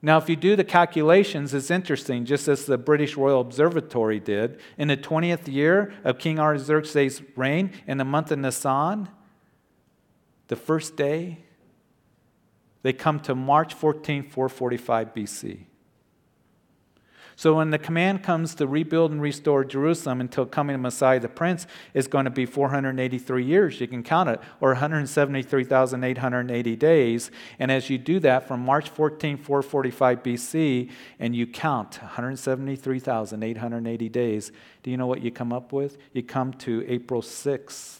[0.06, 4.60] Now, if you do the calculations, it's interesting, just as the British Royal Observatory did.
[4.78, 9.10] In the 20th year of King Artaxerxes' reign, in the month of Nisan,
[10.48, 11.40] the first day,
[12.84, 15.66] they come to March 14, 445 BC.
[17.38, 21.28] So when the command comes to rebuild and restore Jerusalem until coming of Messiah the
[21.28, 23.82] Prince is going to be 483 years.
[23.82, 27.32] You can count it, or 173,880 days.
[27.60, 34.54] And as you do that from March 14, 445 BC, and you count 173,880 days,
[34.84, 35.98] do you know what you come up with?
[36.14, 38.00] You come to April 6th,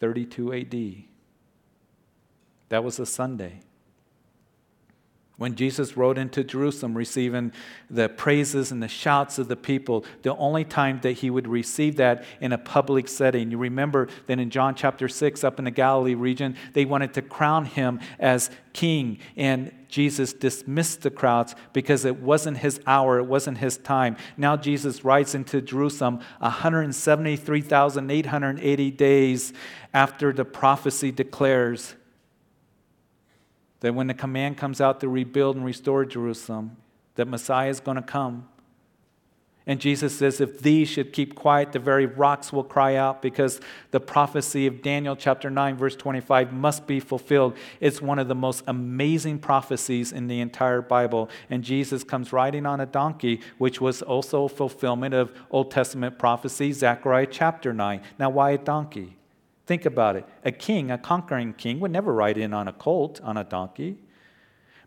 [0.00, 1.04] 32 AD.
[2.68, 3.62] That was a Sunday
[5.40, 7.50] when Jesus rode into Jerusalem, receiving
[7.88, 11.96] the praises and the shouts of the people, the only time that he would receive
[11.96, 13.50] that in a public setting.
[13.50, 17.22] You remember that in John chapter 6, up in the Galilee region, they wanted to
[17.22, 23.24] crown him as king, and Jesus dismissed the crowds because it wasn't his hour, it
[23.24, 24.18] wasn't his time.
[24.36, 29.54] Now Jesus rides into Jerusalem 173,880 days
[29.94, 31.94] after the prophecy declares
[33.80, 36.76] that when the command comes out to rebuild and restore Jerusalem,
[37.16, 38.48] that Messiah is going to come.
[39.66, 43.60] And Jesus says, if these should keep quiet, the very rocks will cry out because
[43.90, 47.56] the prophecy of Daniel chapter 9, verse 25 must be fulfilled.
[47.78, 51.28] It's one of the most amazing prophecies in the entire Bible.
[51.50, 56.18] And Jesus comes riding on a donkey, which was also a fulfillment of Old Testament
[56.18, 58.00] prophecy, Zechariah chapter 9.
[58.18, 59.18] Now, why a donkey?
[59.70, 60.26] Think about it.
[60.44, 63.98] A king, a conquering king, would never ride in on a colt, on a donkey.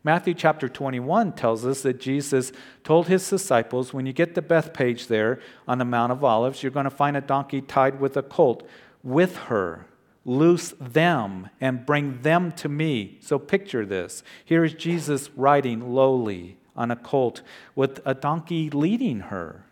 [0.04, 2.52] Matthew chapter 21 tells us that Jesus
[2.84, 6.70] told his disciples when you get to Bethphage there on the Mount of Olives, you're
[6.70, 8.68] going to find a donkey tied with a colt.
[9.04, 9.86] With her,
[10.26, 13.20] loose them and bring them to me.
[13.22, 14.22] So picture this.
[14.44, 17.42] Here is Jesus riding lowly on a colt
[17.74, 19.64] with a donkey leading her.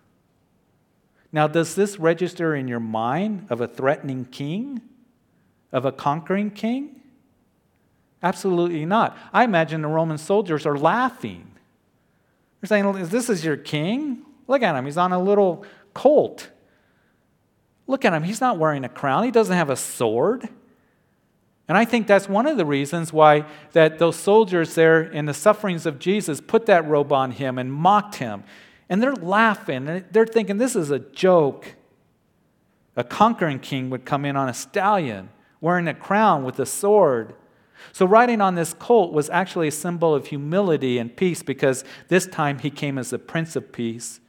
[1.34, 4.82] Now, does this register in your mind of a threatening king?
[5.72, 7.02] Of a conquering king?
[8.24, 9.18] Absolutely not.
[9.34, 11.52] I imagine the Roman soldiers are laughing.
[12.60, 14.24] They're saying, This is your king?
[14.48, 14.86] Look at him.
[14.86, 16.50] He's on a little colt.
[17.88, 18.24] Look at him.
[18.24, 20.48] He's not wearing a crown, he doesn't have a sword.
[21.68, 25.34] And I think that's one of the reasons why that those soldiers there in the
[25.34, 28.44] sufferings of Jesus put that robe on him and mocked him
[28.90, 29.88] And they're laughing.
[29.88, 31.76] And they're thinking, this is a joke.
[32.98, 35.30] A conquering king would come in on a stallion,
[35.62, 37.36] wearing a crown with a sword.
[37.94, 42.28] So, riding on this colt was actually a symbol of humility and peace because this
[42.28, 44.20] time he came as the Prince of Peace.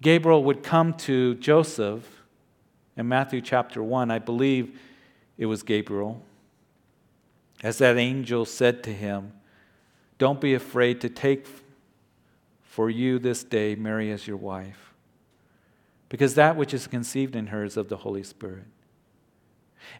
[0.00, 2.22] Gabriel would come to Joseph
[2.96, 4.10] in Matthew chapter 1.
[4.10, 4.78] I believe
[5.38, 6.22] it was Gabriel.
[7.62, 9.32] As that angel said to him,
[10.18, 11.46] Don't be afraid to take
[12.62, 14.92] for you this day Mary as your wife,
[16.08, 18.66] because that which is conceived in her is of the Holy Spirit.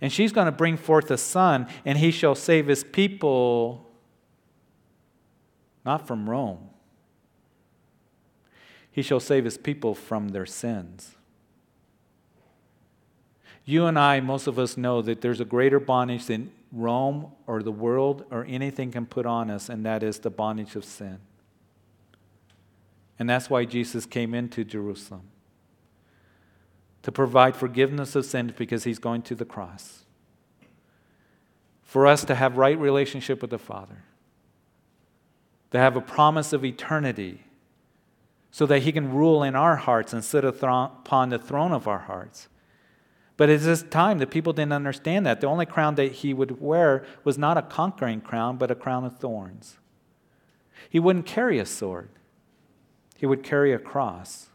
[0.01, 3.91] And she's going to bring forth a son, and he shall save his people
[5.85, 6.71] not from Rome.
[8.91, 11.17] He shall save his people from their sins.
[13.65, 17.63] You and I, most of us know that there's a greater bondage than Rome or
[17.63, 21.19] the world or anything can put on us, and that is the bondage of sin.
[23.19, 25.31] And that's why Jesus came into Jerusalem
[27.05, 30.05] to provide forgiveness of sins because he's going to the cross.
[31.83, 34.03] For us to have right relationship with the Father.
[35.73, 37.45] To have a promise of eternity
[38.51, 41.99] so that he can rule in our hearts and sit upon the throne of our
[41.99, 42.49] hearts.
[43.37, 45.43] But at this time, the people didn't understand that.
[45.43, 49.05] The only crown that he would wear was not a conquering crown, but a crown
[49.05, 49.77] of thorns.
[50.89, 52.09] He wouldn't carry a sword,
[53.17, 54.49] he would carry a cross.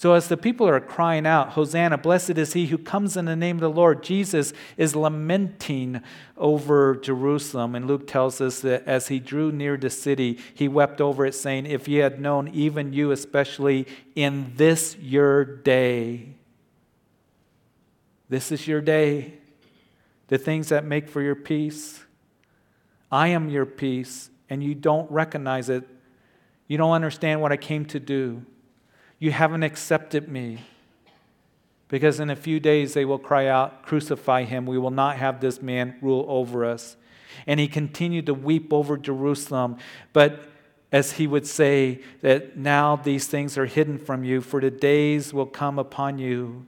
[0.00, 3.36] So, as the people are crying out, Hosanna, blessed is he who comes in the
[3.36, 6.00] name of the Lord, Jesus is lamenting
[6.38, 7.74] over Jerusalem.
[7.74, 11.34] And Luke tells us that as he drew near the city, he wept over it,
[11.34, 16.36] saying, If ye had known, even you especially, in this your day,
[18.30, 19.34] this is your day.
[20.28, 22.02] The things that make for your peace.
[23.12, 25.86] I am your peace, and you don't recognize it.
[26.68, 28.46] You don't understand what I came to do.
[29.20, 30.64] You haven't accepted me.
[31.88, 34.66] Because in a few days they will cry out, Crucify him.
[34.66, 36.96] We will not have this man rule over us.
[37.46, 39.76] And he continued to weep over Jerusalem.
[40.12, 40.48] But
[40.90, 45.32] as he would say, that now these things are hidden from you, for the days
[45.32, 46.66] will come upon you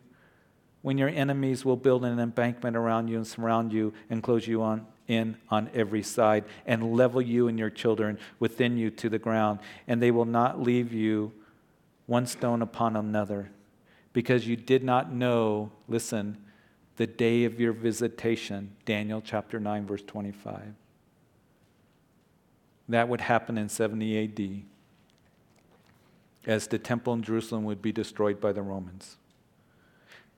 [0.83, 4.63] when your enemies will build an embankment around you and surround you and close you
[4.63, 9.19] on in on every side and level you and your children within you to the
[9.19, 11.33] ground and they will not leave you
[12.13, 13.51] one stone upon another
[14.13, 16.37] because you did not know listen
[16.97, 20.75] the day of your visitation Daniel chapter 9 verse 25
[22.91, 24.63] that would happen in 70 AD
[26.47, 29.17] as the temple in Jerusalem would be destroyed by the Romans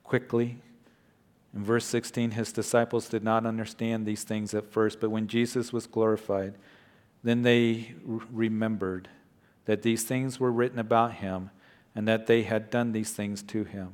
[0.05, 0.59] quickly.
[1.53, 5.73] In verse 16, his disciples did not understand these things at first, but when Jesus
[5.73, 6.53] was glorified,
[7.21, 9.09] then they remembered
[9.65, 11.49] that these things were written about him
[11.95, 13.93] and that they had done these things to him.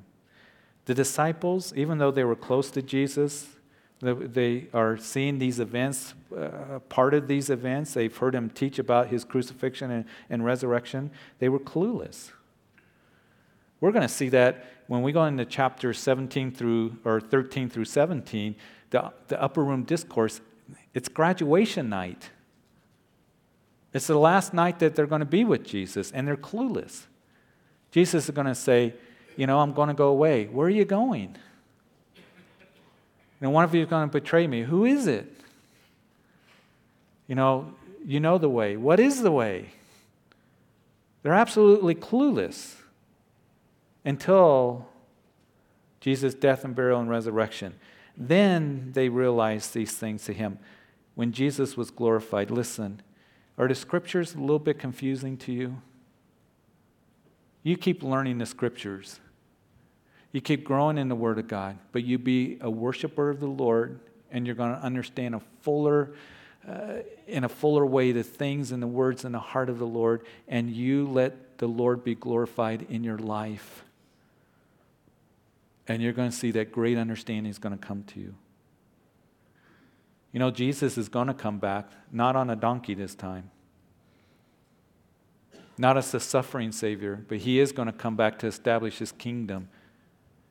[0.86, 3.48] The disciples, even though they were close to Jesus,
[4.02, 7.94] they are seeing these events, uh, part of these events.
[7.94, 11.12] They've heard him teach about his crucifixion and, and resurrection.
[11.38, 12.32] They were clueless.
[13.80, 17.86] We're going to see that when we go into chapter 17 through or 13 through
[17.86, 18.56] 17,
[18.90, 20.42] the, the upper room discourse,
[20.94, 22.32] it's graduation night.
[23.94, 27.04] It's the last night that they're going to be with Jesus, and they're clueless.
[27.92, 28.94] Jesus is going to say,
[29.38, 30.46] You know, I'm going to go away.
[30.46, 31.36] Where are you going?
[33.42, 34.62] And one of you is going to betray me.
[34.64, 35.36] Who is it?
[37.28, 37.74] You know,
[38.06, 38.78] you know the way.
[38.78, 39.70] What is the way?
[41.24, 42.76] They're absolutely clueless
[44.06, 44.88] until
[46.00, 47.76] Jesus' death and burial and resurrection.
[48.18, 50.60] Then they realized these things to him.
[51.16, 53.02] When Jesus was glorified, listen,
[53.58, 55.82] are the scriptures a little bit confusing to you?
[57.64, 59.20] You keep learning the scriptures.
[60.32, 63.48] You keep growing in the Word of God, but you be a worshiper of the
[63.48, 64.00] Lord,
[64.32, 66.14] and you're going to understand a fuller,
[66.68, 69.88] uh, in a fuller way, the things and the words in the heart of the
[69.88, 73.84] Lord, and you let the Lord be glorified in your life.
[75.88, 78.36] And you're going to see that great understanding is going to come to you.
[80.32, 83.52] You know, Jesus is going to come back, not on a donkey this time,
[85.78, 89.12] not as the suffering Savior, but He is going to come back to establish His
[89.12, 89.70] kingdom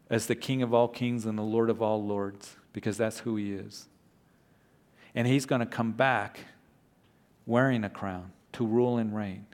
[0.09, 3.37] as the King of all kings and the Lord of all lords, because that's who
[3.37, 3.89] He is.
[5.15, 6.41] And He's going to come back
[7.47, 9.47] wearing a crown to rule and reign.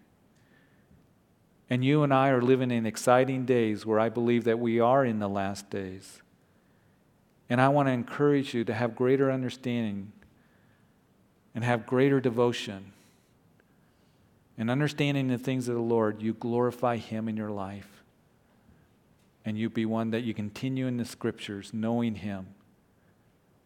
[1.69, 5.05] And you and I are living in exciting days where I believe that we are
[5.05, 6.23] in the last days.
[7.49, 10.13] And I want to encourage you to have greater understanding
[11.55, 12.93] and have greater devotion
[14.59, 18.03] and understanding the things of the Lord, you glorify Him in your life.
[19.45, 22.49] And you be one that you continue in the scriptures, knowing Him,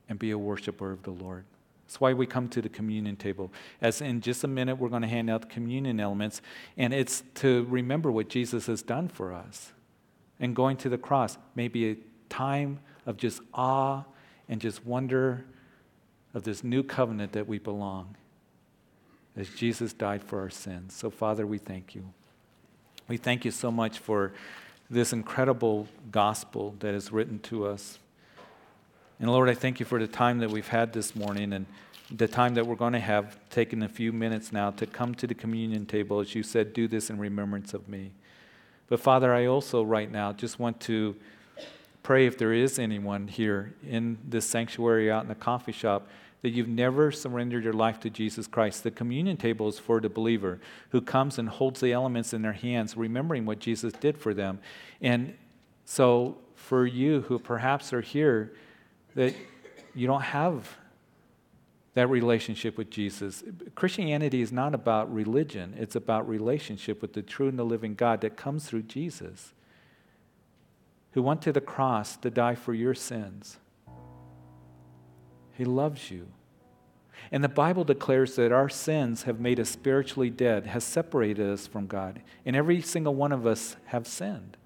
[0.09, 1.45] and be a worshiper of the Lord.
[1.87, 3.53] That's why we come to the communion table.
[3.81, 6.43] As in just a minute, we're going to hand out the communion elements,
[6.77, 9.73] and it's to remember what Jesus has done for us.
[10.39, 11.97] And going to the cross may be a
[12.29, 14.05] time of just awe
[14.49, 15.45] and just wonder
[16.35, 18.17] of this new covenant that we belong
[19.41, 20.95] as Jesus died for our sins.
[20.95, 22.05] So, Father, we thank you.
[23.09, 24.33] We thank you so much for
[24.89, 27.99] this incredible gospel that is written to us.
[29.19, 31.67] And Lord, I thank you for the time that we've had this morning and
[32.11, 35.27] the time that we're going to have taken a few minutes now to come to
[35.27, 36.21] the communion table.
[36.21, 38.11] As you said, do this in remembrance of me.
[38.89, 41.17] But Father, I also right now just want to
[42.03, 46.09] pray if there is anyone here in this sanctuary out in the coffee shop
[46.43, 48.83] that you've never surrendered your life to Jesus Christ.
[48.83, 50.61] The communion table is for the believer
[50.91, 54.61] who comes and holds the elements in their hands, remembering what Jesus did for them.
[55.01, 55.35] And
[55.85, 58.55] so, for you who perhaps are here,
[59.15, 59.35] that
[59.95, 60.77] you don't have
[61.95, 63.43] that relationship with Jesus.
[63.75, 68.21] Christianity is not about religion, it's about relationship with the true and the living God
[68.21, 69.53] that comes through Jesus,
[71.13, 73.59] who went to the cross to die for your sins.
[75.61, 76.27] He loves you.
[77.31, 81.67] And the Bible declares that our sins have made us spiritually dead, has separated us
[81.67, 82.23] from God.
[82.47, 84.57] And every single one of us have sinned.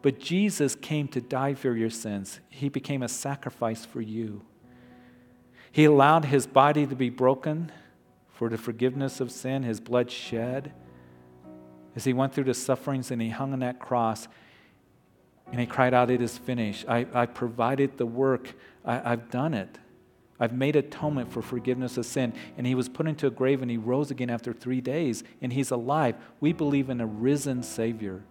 [0.00, 2.40] But Jesus came to die for your sins.
[2.48, 4.40] He became a sacrifice for you.
[5.70, 7.70] He allowed his body to be broken
[8.32, 10.72] for the forgiveness of sin, his blood shed.
[11.94, 14.28] As he went through the sufferings and he hung on that cross,
[15.50, 16.86] and he cried out, It is finished.
[16.88, 19.78] I, I provided the work, I, I've done it.
[20.38, 22.32] I've made atonement for forgiveness of sin.
[22.58, 25.52] And he was put into a grave and he rose again after three days, and
[25.52, 26.16] he's alive.
[26.40, 28.22] We believe in a risen Savior.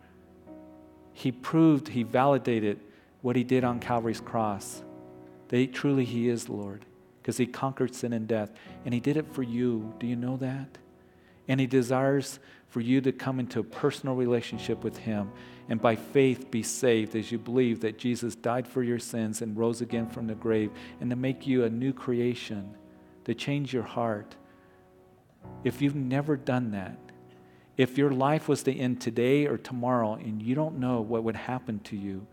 [1.13, 2.79] He proved, he validated
[3.21, 4.83] what he did on Calvary's cross.
[5.47, 6.85] That truly he is Lord,
[7.21, 8.51] because he conquered sin and death.
[8.83, 9.93] And he did it for you.
[9.99, 10.77] Do you know that?
[11.47, 12.39] And he desires
[12.75, 15.31] for you to come into a personal relationship with him
[15.69, 19.55] and by faith be saved as you believe that Jesus died for your sins and
[19.55, 22.75] rose again from the grave and to make you a new creation,
[23.23, 24.35] to change your heart.
[25.63, 26.97] If you've never done that,
[27.77, 31.37] if your life was to end today or tomorrow and you don't know what would
[31.37, 32.27] happen to you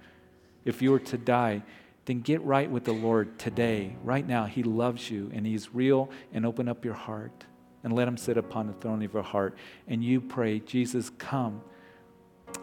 [0.64, 1.62] if you were to die,
[2.06, 4.46] then get right with the Lord today, right now.
[4.46, 7.44] He loves you and He's real, and open up your heart
[7.84, 9.56] and let Him sit upon the throne of your heart.
[9.88, 11.62] And you pray, Jesus, come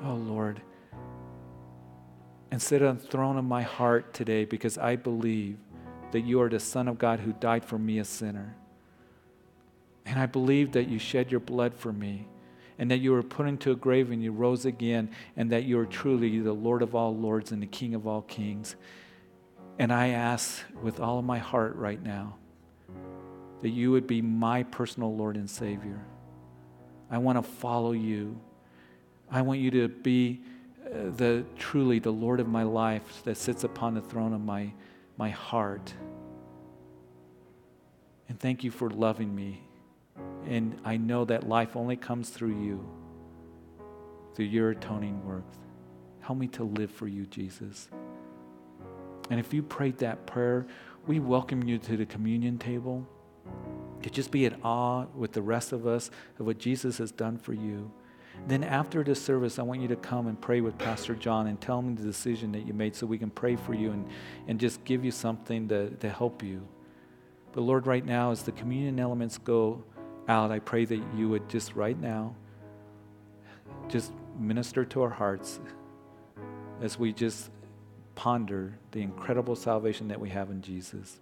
[0.03, 0.61] Oh, Lord.
[2.51, 5.57] And sit on the throne of my heart today because I believe
[6.11, 8.55] that you are the Son of God who died for me, a sinner.
[10.05, 12.27] And I believe that you shed your blood for me
[12.79, 15.77] and that you were put into a grave and you rose again and that you
[15.77, 18.75] are truly the Lord of all lords and the King of all kings.
[19.77, 22.38] And I ask with all of my heart right now
[23.61, 25.99] that you would be my personal Lord and Savior.
[27.11, 28.39] I want to follow you.
[29.29, 30.41] I want you to be
[30.85, 34.71] uh, the truly the Lord of my life that sits upon the throne of my,
[35.17, 35.93] my heart.
[38.27, 39.61] And thank you for loving me.
[40.47, 42.87] And I know that life only comes through you,
[44.35, 45.45] through your atoning work.
[46.21, 47.89] Help me to live for you, Jesus.
[49.29, 50.65] And if you prayed that prayer,
[51.07, 53.07] we welcome you to the communion table
[54.03, 57.37] to just be at awe with the rest of us of what Jesus has done
[57.37, 57.91] for you.
[58.47, 61.59] Then after the service, I want you to come and pray with Pastor John and
[61.59, 64.07] tell him the decision that you made so we can pray for you and,
[64.47, 66.65] and just give you something to, to help you.
[67.51, 69.83] But Lord, right now, as the communion elements go
[70.27, 72.35] out, I pray that you would just right now
[73.87, 75.59] just minister to our hearts
[76.81, 77.49] as we just
[78.15, 81.19] ponder the incredible salvation that we have in Jesus.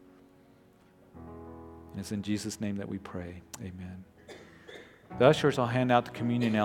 [1.97, 3.41] And it's in Jesus' name that we pray.
[3.59, 4.05] Amen.
[5.17, 6.55] The ushers will hand out the communion.